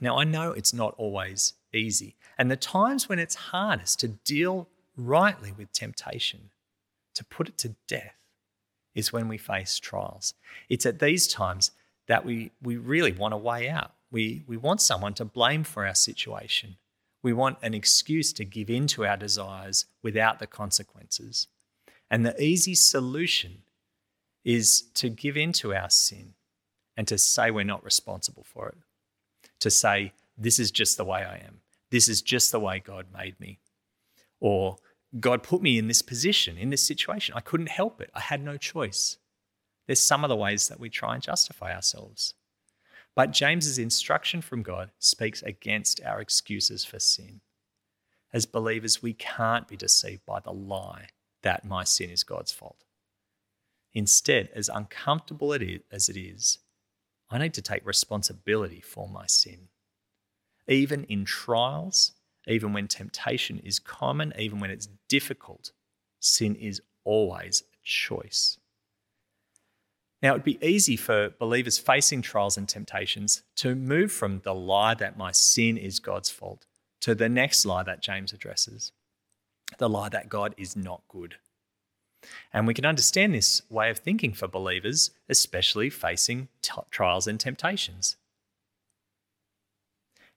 Now, 0.02 0.18
I 0.18 0.24
know 0.24 0.52
it's 0.52 0.74
not 0.74 0.94
always 0.98 1.54
easy, 1.72 2.16
and 2.36 2.50
the 2.50 2.56
times 2.56 3.08
when 3.08 3.18
it's 3.18 3.34
hardest 3.34 4.00
to 4.00 4.08
deal 4.08 4.68
rightly 4.96 5.52
with 5.52 5.72
temptation, 5.72 6.50
to 7.14 7.24
put 7.24 7.48
it 7.48 7.56
to 7.58 7.74
death, 7.88 8.16
is 8.94 9.14
when 9.14 9.28
we 9.28 9.38
face 9.38 9.78
trials. 9.78 10.34
It's 10.68 10.84
at 10.84 10.98
these 10.98 11.26
times 11.26 11.70
that 12.06 12.24
we, 12.24 12.50
we 12.60 12.76
really 12.76 13.12
want 13.12 13.32
a 13.32 13.38
way 13.38 13.70
out. 13.70 13.92
We, 14.10 14.44
we 14.46 14.56
want 14.56 14.80
someone 14.80 15.14
to 15.14 15.24
blame 15.24 15.64
for 15.64 15.86
our 15.86 15.94
situation. 15.94 16.76
We 17.22 17.32
want 17.32 17.58
an 17.62 17.74
excuse 17.74 18.32
to 18.34 18.44
give 18.44 18.70
in 18.70 18.86
to 18.88 19.04
our 19.04 19.16
desires 19.16 19.86
without 20.02 20.38
the 20.38 20.46
consequences. 20.46 21.48
And 22.10 22.24
the 22.24 22.40
easy 22.42 22.74
solution 22.74 23.62
is 24.44 24.82
to 24.94 25.08
give 25.10 25.36
in 25.36 25.52
to 25.52 25.74
our 25.74 25.90
sin 25.90 26.34
and 26.96 27.06
to 27.08 27.18
say 27.18 27.50
we're 27.50 27.64
not 27.64 27.84
responsible 27.84 28.44
for 28.44 28.68
it. 28.68 28.78
To 29.60 29.70
say, 29.70 30.12
this 30.36 30.58
is 30.58 30.70
just 30.70 30.96
the 30.96 31.04
way 31.04 31.22
I 31.22 31.36
am. 31.36 31.60
This 31.90 32.08
is 32.08 32.22
just 32.22 32.50
the 32.50 32.60
way 32.60 32.80
God 32.80 33.06
made 33.12 33.38
me. 33.38 33.60
Or 34.40 34.76
God 35.18 35.42
put 35.42 35.60
me 35.60 35.78
in 35.78 35.88
this 35.88 36.02
position, 36.02 36.56
in 36.56 36.70
this 36.70 36.86
situation. 36.86 37.34
I 37.36 37.40
couldn't 37.40 37.68
help 37.68 38.00
it. 38.00 38.10
I 38.14 38.20
had 38.20 38.42
no 38.42 38.56
choice. 38.56 39.18
There's 39.86 40.00
some 40.00 40.24
of 40.24 40.28
the 40.28 40.36
ways 40.36 40.68
that 40.68 40.80
we 40.80 40.88
try 40.88 41.14
and 41.14 41.22
justify 41.22 41.74
ourselves. 41.74 42.34
But 43.16 43.32
James's 43.32 43.78
instruction 43.78 44.40
from 44.40 44.62
God 44.62 44.90
speaks 44.98 45.42
against 45.42 46.00
our 46.04 46.20
excuses 46.20 46.84
for 46.84 46.98
sin. 46.98 47.40
As 48.32 48.46
believers, 48.46 49.02
we 49.02 49.12
can't 49.12 49.66
be 49.66 49.76
deceived 49.76 50.24
by 50.24 50.40
the 50.40 50.52
lie 50.52 51.08
that 51.42 51.64
my 51.64 51.84
sin 51.84 52.10
is 52.10 52.22
God's 52.22 52.52
fault. 52.52 52.84
Instead, 53.92 54.50
as 54.54 54.68
uncomfortable 54.68 55.52
as 55.52 56.08
it 56.08 56.16
is, 56.16 56.58
I 57.28 57.38
need 57.38 57.54
to 57.54 57.62
take 57.62 57.84
responsibility 57.84 58.80
for 58.80 59.08
my 59.08 59.26
sin. 59.26 59.68
Even 60.68 61.04
in 61.04 61.24
trials, 61.24 62.12
even 62.46 62.72
when 62.72 62.86
temptation 62.86 63.58
is 63.58 63.80
common, 63.80 64.32
even 64.38 64.60
when 64.60 64.70
it's 64.70 64.88
difficult, 65.08 65.72
sin 66.20 66.54
is 66.54 66.80
always 67.04 67.64
a 67.72 67.76
choice. 67.82 68.59
Now, 70.22 70.32
it'd 70.32 70.44
be 70.44 70.58
easy 70.62 70.96
for 70.96 71.30
believers 71.38 71.78
facing 71.78 72.20
trials 72.20 72.58
and 72.58 72.68
temptations 72.68 73.42
to 73.56 73.74
move 73.74 74.12
from 74.12 74.40
the 74.40 74.54
lie 74.54 74.94
that 74.94 75.16
my 75.16 75.32
sin 75.32 75.78
is 75.78 75.98
God's 75.98 76.30
fault 76.30 76.66
to 77.00 77.14
the 77.14 77.28
next 77.28 77.64
lie 77.64 77.82
that 77.84 78.02
James 78.02 78.32
addresses 78.32 78.92
the 79.78 79.88
lie 79.88 80.08
that 80.08 80.28
God 80.28 80.54
is 80.56 80.76
not 80.76 81.02
good. 81.08 81.36
And 82.52 82.66
we 82.66 82.74
can 82.74 82.84
understand 82.84 83.34
this 83.34 83.62
way 83.70 83.90
of 83.90 83.98
thinking 83.98 84.32
for 84.32 84.48
believers, 84.48 85.10
especially 85.28 85.90
facing 85.90 86.48
t- 86.60 86.72
trials 86.90 87.26
and 87.26 87.38
temptations. 87.38 88.16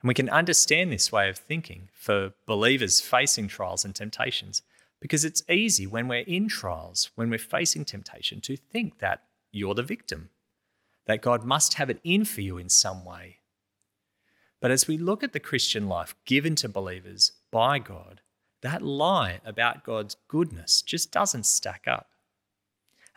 And 0.02 0.08
we 0.08 0.14
can 0.14 0.30
understand 0.30 0.92
this 0.92 1.12
way 1.12 1.30
of 1.30 1.38
thinking 1.38 1.90
for 1.94 2.34
believers 2.46 3.02
facing 3.02 3.48
trials 3.48 3.84
and 3.84 3.96
temptations 3.96 4.62
because 5.02 5.26
it's 5.26 5.44
easy 5.50 5.86
when 5.86 6.08
we're 6.08 6.20
in 6.20 6.48
trials, 6.48 7.12
when 7.16 7.30
we're 7.30 7.40
facing 7.40 7.84
temptation, 7.84 8.40
to 8.42 8.56
think 8.56 9.00
that 9.00 9.24
you're 9.54 9.76
the 9.76 9.84
victim, 9.84 10.30
that 11.06 11.22
God 11.22 11.44
must 11.44 11.76
have 11.76 11.90
it 11.90 12.00
in 12.04 12.26
for 12.26 12.42
you 12.42 12.58
in 12.58 12.70
some 12.70 13.06
way. 13.06 13.38
But 14.60 14.72
as 14.72 14.88
we 14.88 14.98
look 14.98 15.24
at 15.24 15.34
the 15.34 15.40
Christian 15.40 15.88
life 15.88 16.16
given 16.26 16.56
to 16.56 16.70
believers 16.70 17.34
by 17.52 17.80
God, 17.80 18.22
that 18.62 18.82
lie 18.82 19.42
about 19.46 19.84
God's 19.84 20.16
goodness 20.28 20.82
just 20.82 21.12
doesn't 21.12 21.46
stack 21.46 21.84
up. 21.86 22.08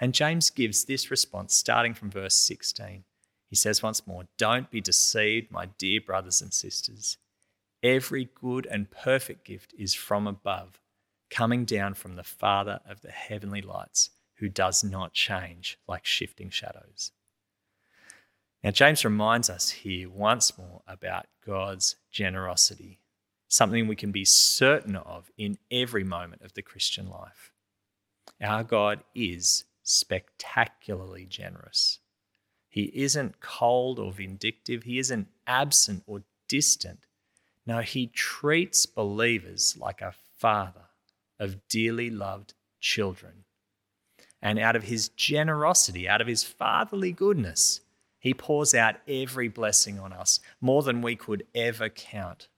And 0.00 0.12
James 0.12 0.50
gives 0.50 0.84
this 0.84 1.10
response 1.10 1.54
starting 1.54 1.94
from 1.94 2.10
verse 2.10 2.34
16. 2.34 3.04
He 3.48 3.56
says 3.56 3.82
once 3.82 4.06
more, 4.06 4.24
Don't 4.36 4.70
be 4.70 4.80
deceived, 4.80 5.50
my 5.50 5.66
dear 5.78 6.00
brothers 6.00 6.42
and 6.42 6.52
sisters. 6.52 7.16
Every 7.82 8.28
good 8.34 8.66
and 8.66 8.90
perfect 8.90 9.44
gift 9.44 9.72
is 9.78 9.94
from 9.94 10.26
above, 10.26 10.80
coming 11.30 11.64
down 11.64 11.94
from 11.94 12.16
the 12.16 12.24
Father 12.24 12.80
of 12.88 13.02
the 13.02 13.12
heavenly 13.12 13.62
lights, 13.62 14.10
who 14.36 14.48
does 14.48 14.84
not 14.84 15.12
change 15.12 15.78
like 15.88 16.04
shifting 16.04 16.50
shadows. 16.50 17.12
Now, 18.62 18.70
James 18.70 19.04
reminds 19.04 19.48
us 19.48 19.70
here 19.70 20.08
once 20.10 20.56
more 20.58 20.82
about 20.86 21.26
God's 21.44 21.96
generosity 22.10 23.00
something 23.48 23.86
we 23.86 23.96
can 23.96 24.12
be 24.12 24.24
certain 24.24 24.96
of 24.96 25.30
in 25.36 25.58
every 25.70 26.04
moment 26.04 26.42
of 26.42 26.52
the 26.54 26.62
Christian 26.62 27.08
life. 27.08 27.52
Our 28.40 28.64
God 28.64 29.04
is 29.14 29.64
spectacularly 29.82 31.26
generous. 31.26 32.00
He 32.68 32.90
isn't 32.94 33.40
cold 33.40 33.98
or 33.98 34.12
vindictive, 34.12 34.82
He 34.82 34.98
isn't 34.98 35.28
absent 35.46 36.02
or 36.06 36.22
distant. 36.48 37.06
No, 37.66 37.80
He 37.80 38.08
treats 38.08 38.84
believers 38.84 39.76
like 39.78 40.02
a 40.02 40.14
father 40.38 40.88
of 41.38 41.68
dearly 41.68 42.10
loved 42.10 42.54
children. 42.80 43.44
And 44.42 44.58
out 44.58 44.76
of 44.76 44.84
his 44.84 45.08
generosity, 45.10 46.08
out 46.08 46.20
of 46.20 46.26
his 46.26 46.44
fatherly 46.44 47.12
goodness, 47.12 47.80
he 48.18 48.34
pours 48.34 48.74
out 48.74 48.96
every 49.06 49.48
blessing 49.48 49.98
on 49.98 50.12
us, 50.12 50.40
more 50.60 50.82
than 50.82 51.02
we 51.02 51.16
could 51.16 51.46
ever 51.54 51.88
count. 51.88 52.48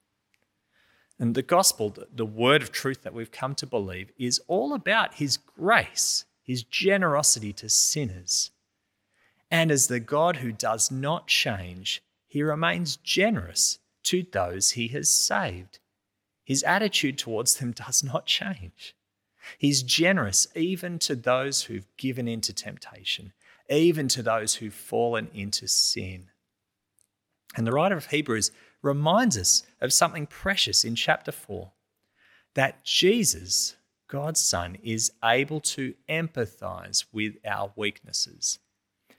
And 1.19 1.35
the 1.35 1.43
gospel, 1.43 1.95
the 2.15 2.25
word 2.25 2.63
of 2.63 2.73
truth 2.73 3.03
that 3.03 3.13
we've 3.13 3.33
come 3.33 3.55
to 3.57 3.67
believe, 3.67 4.13
is 4.19 4.41
all 4.47 4.73
about 4.73 5.15
his 5.15 5.37
grace, 5.37 6.25
his 6.43 6.63
generosity 6.63 7.53
to 7.55 7.69
sinners. 7.69 8.51
And 9.51 9.71
as 9.71 9.89
the 9.89 10.01
God 10.01 10.37
who 10.37 10.53
does 10.53 10.91
not 10.91 11.27
change, 11.27 12.03
he 12.27 12.43
remains 12.43 12.97
generous 12.97 13.79
to 14.05 14.25
those 14.31 14.73
he 14.73 14.89
has 14.89 15.09
saved. 15.09 15.81
His 16.45 16.63
attitude 16.63 17.19
towards 17.19 17.57
them 17.57 17.73
does 17.73 18.05
not 18.05 18.27
change. 18.39 18.95
He's 19.57 19.83
generous 19.83 20.47
even 20.55 20.99
to 21.01 21.15
those 21.15 21.63
who've 21.63 21.87
given 21.97 22.29
into 22.29 22.53
temptation, 22.53 23.33
even 23.71 24.09
to 24.09 24.23
those 24.23 24.57
who've 24.57 24.75
fallen 24.75 25.29
into 25.33 25.67
sin. 25.67 26.31
And 27.57 27.67
the 27.67 27.73
writer 27.73 27.97
of 27.97 28.07
Hebrews 28.07 28.51
reminds 28.83 29.39
us 29.39 29.63
of 29.81 29.93
something 29.93 30.27
precious 30.27 30.85
in 30.85 30.95
chapter 30.95 31.33
4 31.33 31.73
that 32.55 32.85
Jesus, 32.85 33.77
God's 34.09 34.41
Son, 34.41 34.77
is 34.83 35.13
able 35.25 35.61
to 35.61 35.95
empathize 36.09 37.05
with 37.13 37.37
our 37.47 37.73
weaknesses 37.77 38.59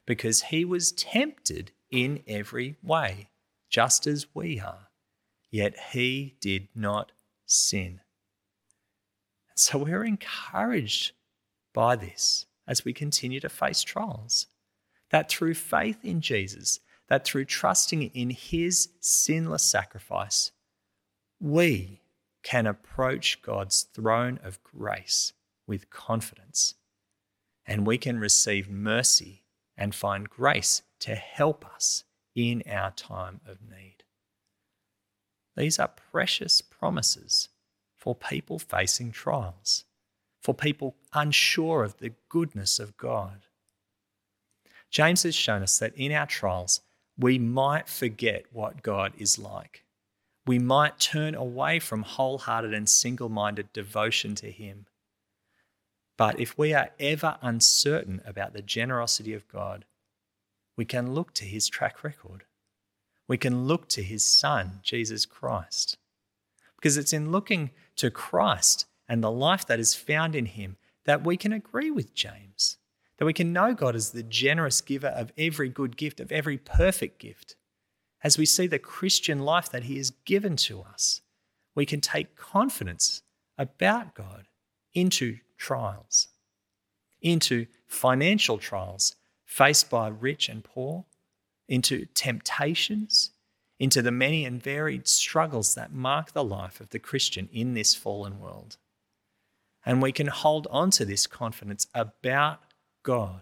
because 0.05 0.43
he 0.43 0.65
was 0.65 0.91
tempted 0.91 1.71
in 1.91 2.23
every 2.27 2.75
way, 2.81 3.29
just 3.69 4.07
as 4.07 4.27
we 4.33 4.59
are, 4.59 4.89
yet 5.51 5.75
he 5.91 6.35
did 6.41 6.67
not 6.75 7.11
sin. 7.45 8.01
So 9.59 9.79
we're 9.79 10.05
encouraged 10.05 11.11
by 11.73 11.97
this 11.97 12.45
as 12.65 12.85
we 12.85 12.93
continue 12.93 13.41
to 13.41 13.49
face 13.49 13.81
trials. 13.81 14.47
That 15.09 15.29
through 15.29 15.55
faith 15.55 15.97
in 16.01 16.21
Jesus, 16.21 16.79
that 17.09 17.25
through 17.25 17.43
trusting 17.43 18.03
in 18.03 18.29
his 18.29 18.87
sinless 19.01 19.63
sacrifice, 19.63 20.51
we 21.41 21.99
can 22.41 22.67
approach 22.67 23.41
God's 23.41 23.83
throne 23.93 24.39
of 24.43 24.63
grace 24.63 25.33
with 25.67 25.89
confidence. 25.89 26.75
And 27.65 27.85
we 27.85 27.97
can 27.97 28.17
receive 28.17 28.69
mercy 28.69 29.43
and 29.75 29.93
find 29.93 30.29
grace 30.29 30.83
to 31.01 31.15
help 31.15 31.65
us 31.65 32.05
in 32.33 32.63
our 32.65 32.91
time 32.91 33.41
of 33.45 33.57
need. 33.61 34.03
These 35.57 35.79
are 35.79 35.91
precious 36.11 36.61
promises 36.61 37.49
for 37.99 38.15
people 38.15 38.57
facing 38.57 39.11
trials, 39.11 39.83
for 40.41 40.53
people 40.53 40.95
unsure 41.13 41.83
of 41.83 41.97
the 41.97 42.13
goodness 42.29 42.79
of 42.79 42.97
God. 42.97 43.41
James 44.89 45.23
has 45.23 45.35
shown 45.35 45.61
us 45.61 45.77
that 45.79 45.95
in 45.95 46.11
our 46.11 46.25
trials, 46.25 46.81
we 47.17 47.37
might 47.37 47.87
forget 47.87 48.45
what 48.51 48.81
God 48.81 49.13
is 49.17 49.37
like. 49.37 49.83
We 50.47 50.57
might 50.57 50.99
turn 50.99 51.35
away 51.35 51.79
from 51.79 52.03
wholehearted 52.03 52.73
and 52.73 52.89
single 52.89 53.29
minded 53.29 53.71
devotion 53.73 54.33
to 54.35 54.49
Him. 54.49 54.87
But 56.17 56.39
if 56.39 56.57
we 56.57 56.73
are 56.73 56.89
ever 56.99 57.37
uncertain 57.41 58.21
about 58.25 58.53
the 58.53 58.61
generosity 58.61 59.33
of 59.33 59.47
God, 59.47 59.85
we 60.75 60.85
can 60.85 61.13
look 61.13 61.33
to 61.35 61.45
His 61.45 61.67
track 61.67 62.03
record. 62.03 62.45
We 63.27 63.37
can 63.37 63.65
look 63.65 63.89
to 63.89 64.01
His 64.01 64.23
Son, 64.23 64.79
Jesus 64.81 65.25
Christ. 65.25 65.97
Because 66.77 66.97
it's 66.97 67.13
in 67.13 67.31
looking 67.31 67.71
to 67.99 68.11
Christ 68.11 68.85
and 69.07 69.23
the 69.23 69.31
life 69.31 69.65
that 69.67 69.79
is 69.79 69.95
found 69.95 70.35
in 70.35 70.47
Him 70.47 70.77
that 71.05 71.23
we 71.23 71.37
can 71.37 71.53
agree 71.53 71.91
with 71.91 72.13
James 72.13 72.77
that 73.19 73.25
we 73.25 73.33
can 73.33 73.53
know 73.53 73.73
God 73.73 73.95
as 73.95 74.11
the 74.11 74.23
generous 74.23 74.79
giver 74.81 75.09
of 75.09 75.31
every 75.37 75.69
good 75.69 75.97
gift, 75.97 76.21
of 76.21 76.31
every 76.31 76.57
perfect 76.57 77.19
gift. 77.19 77.55
As 78.23 78.37
we 78.37 78.45
see 78.45 78.65
the 78.65 78.79
Christian 78.79 79.39
life 79.39 79.69
that 79.69 79.83
He 79.83 79.97
has 79.97 80.11
given 80.25 80.55
to 80.57 80.81
us, 80.81 81.21
we 81.75 81.85
can 81.85 82.01
take 82.01 82.37
confidence 82.37 83.21
about 83.57 84.15
God 84.15 84.47
into 84.93 85.37
trials, 85.57 86.29
into 87.21 87.67
financial 87.87 88.57
trials 88.57 89.15
faced 89.45 89.89
by 89.89 90.07
rich 90.07 90.47
and 90.47 90.63
poor, 90.63 91.05
into 91.67 92.05
temptations, 92.13 93.31
into 93.79 94.01
the 94.01 94.11
many 94.11 94.45
and 94.45 94.61
varied 94.61 95.07
struggles 95.07 95.73
that 95.73 95.93
mark 95.93 96.33
the 96.33 96.43
life 96.43 96.81
of 96.81 96.89
the 96.89 96.99
Christian 96.99 97.47
in 97.51 97.73
this 97.73 97.95
fallen 97.95 98.39
world. 98.39 98.77
And 99.85 100.01
we 100.01 100.11
can 100.11 100.27
hold 100.27 100.67
on 100.69 100.91
to 100.91 101.05
this 101.05 101.25
confidence 101.25 101.87
about 101.95 102.59
God 103.03 103.41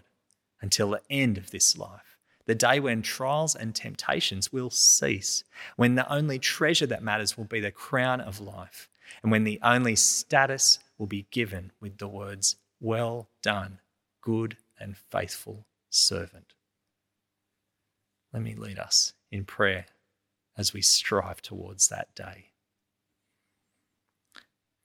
until 0.60 0.90
the 0.90 1.02
end 1.10 1.36
of 1.36 1.50
this 1.50 1.76
life, 1.76 2.16
the 2.46 2.54
day 2.54 2.80
when 2.80 3.02
trials 3.02 3.54
and 3.54 3.74
temptations 3.74 4.52
will 4.52 4.70
cease, 4.70 5.44
when 5.76 5.96
the 5.96 6.10
only 6.10 6.38
treasure 6.38 6.86
that 6.86 7.02
matters 7.02 7.36
will 7.36 7.44
be 7.44 7.60
the 7.60 7.72
crown 7.72 8.20
of 8.20 8.40
life, 8.40 8.88
and 9.22 9.32
when 9.32 9.44
the 9.44 9.58
only 9.62 9.96
status 9.96 10.78
will 10.96 11.06
be 11.06 11.26
given 11.30 11.72
with 11.80 11.98
the 11.98 12.08
words, 12.08 12.56
Well 12.80 13.28
done, 13.42 13.80
good 14.20 14.56
and 14.78 14.96
faithful 14.96 15.66
servant. 15.90 16.54
Let 18.32 18.42
me 18.42 18.54
lead 18.54 18.78
us 18.78 19.14
in 19.30 19.44
prayer 19.44 19.86
as 20.58 20.74
we 20.74 20.82
strive 20.82 21.40
towards 21.40 21.88
that 21.88 22.14
day. 22.14 22.50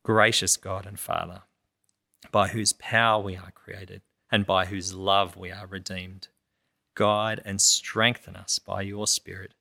Gracious 0.03 0.55
God 0.55 0.85
and 0.85 0.99
Father, 0.99 1.41
by 2.31 2.49
whose 2.49 2.73
power 2.73 3.21
we 3.21 3.35
are 3.35 3.51
created, 3.51 4.01
and 4.31 4.45
by 4.45 4.65
whose 4.65 4.93
love 4.93 5.35
we 5.35 5.51
are 5.51 5.67
redeemed. 5.67 6.27
Guide 6.95 7.41
and 7.43 7.59
strengthen 7.59 8.35
us 8.35 8.59
by 8.59 8.81
your 8.81 9.07
Spirit, 9.07 9.53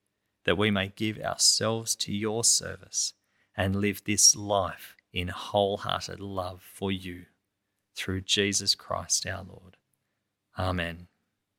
that 0.45 0.59
we 0.59 0.71
may 0.71 0.93
give 0.95 1.19
ourselves 1.19 1.95
to 1.97 2.13
your 2.13 2.45
service 2.45 3.15
and 3.57 3.77
live 3.77 4.03
this 4.05 4.37
life 4.37 4.97
in 5.13 5.29
wholehearted 5.29 6.21
love 6.21 6.63
for 6.75 6.93
you. 6.93 7.25
Through 7.95 8.23
Jesus 8.23 8.75
Christ 8.75 9.27
our 9.27 9.45
Lord. 9.45 9.77
Amen. 10.59 11.09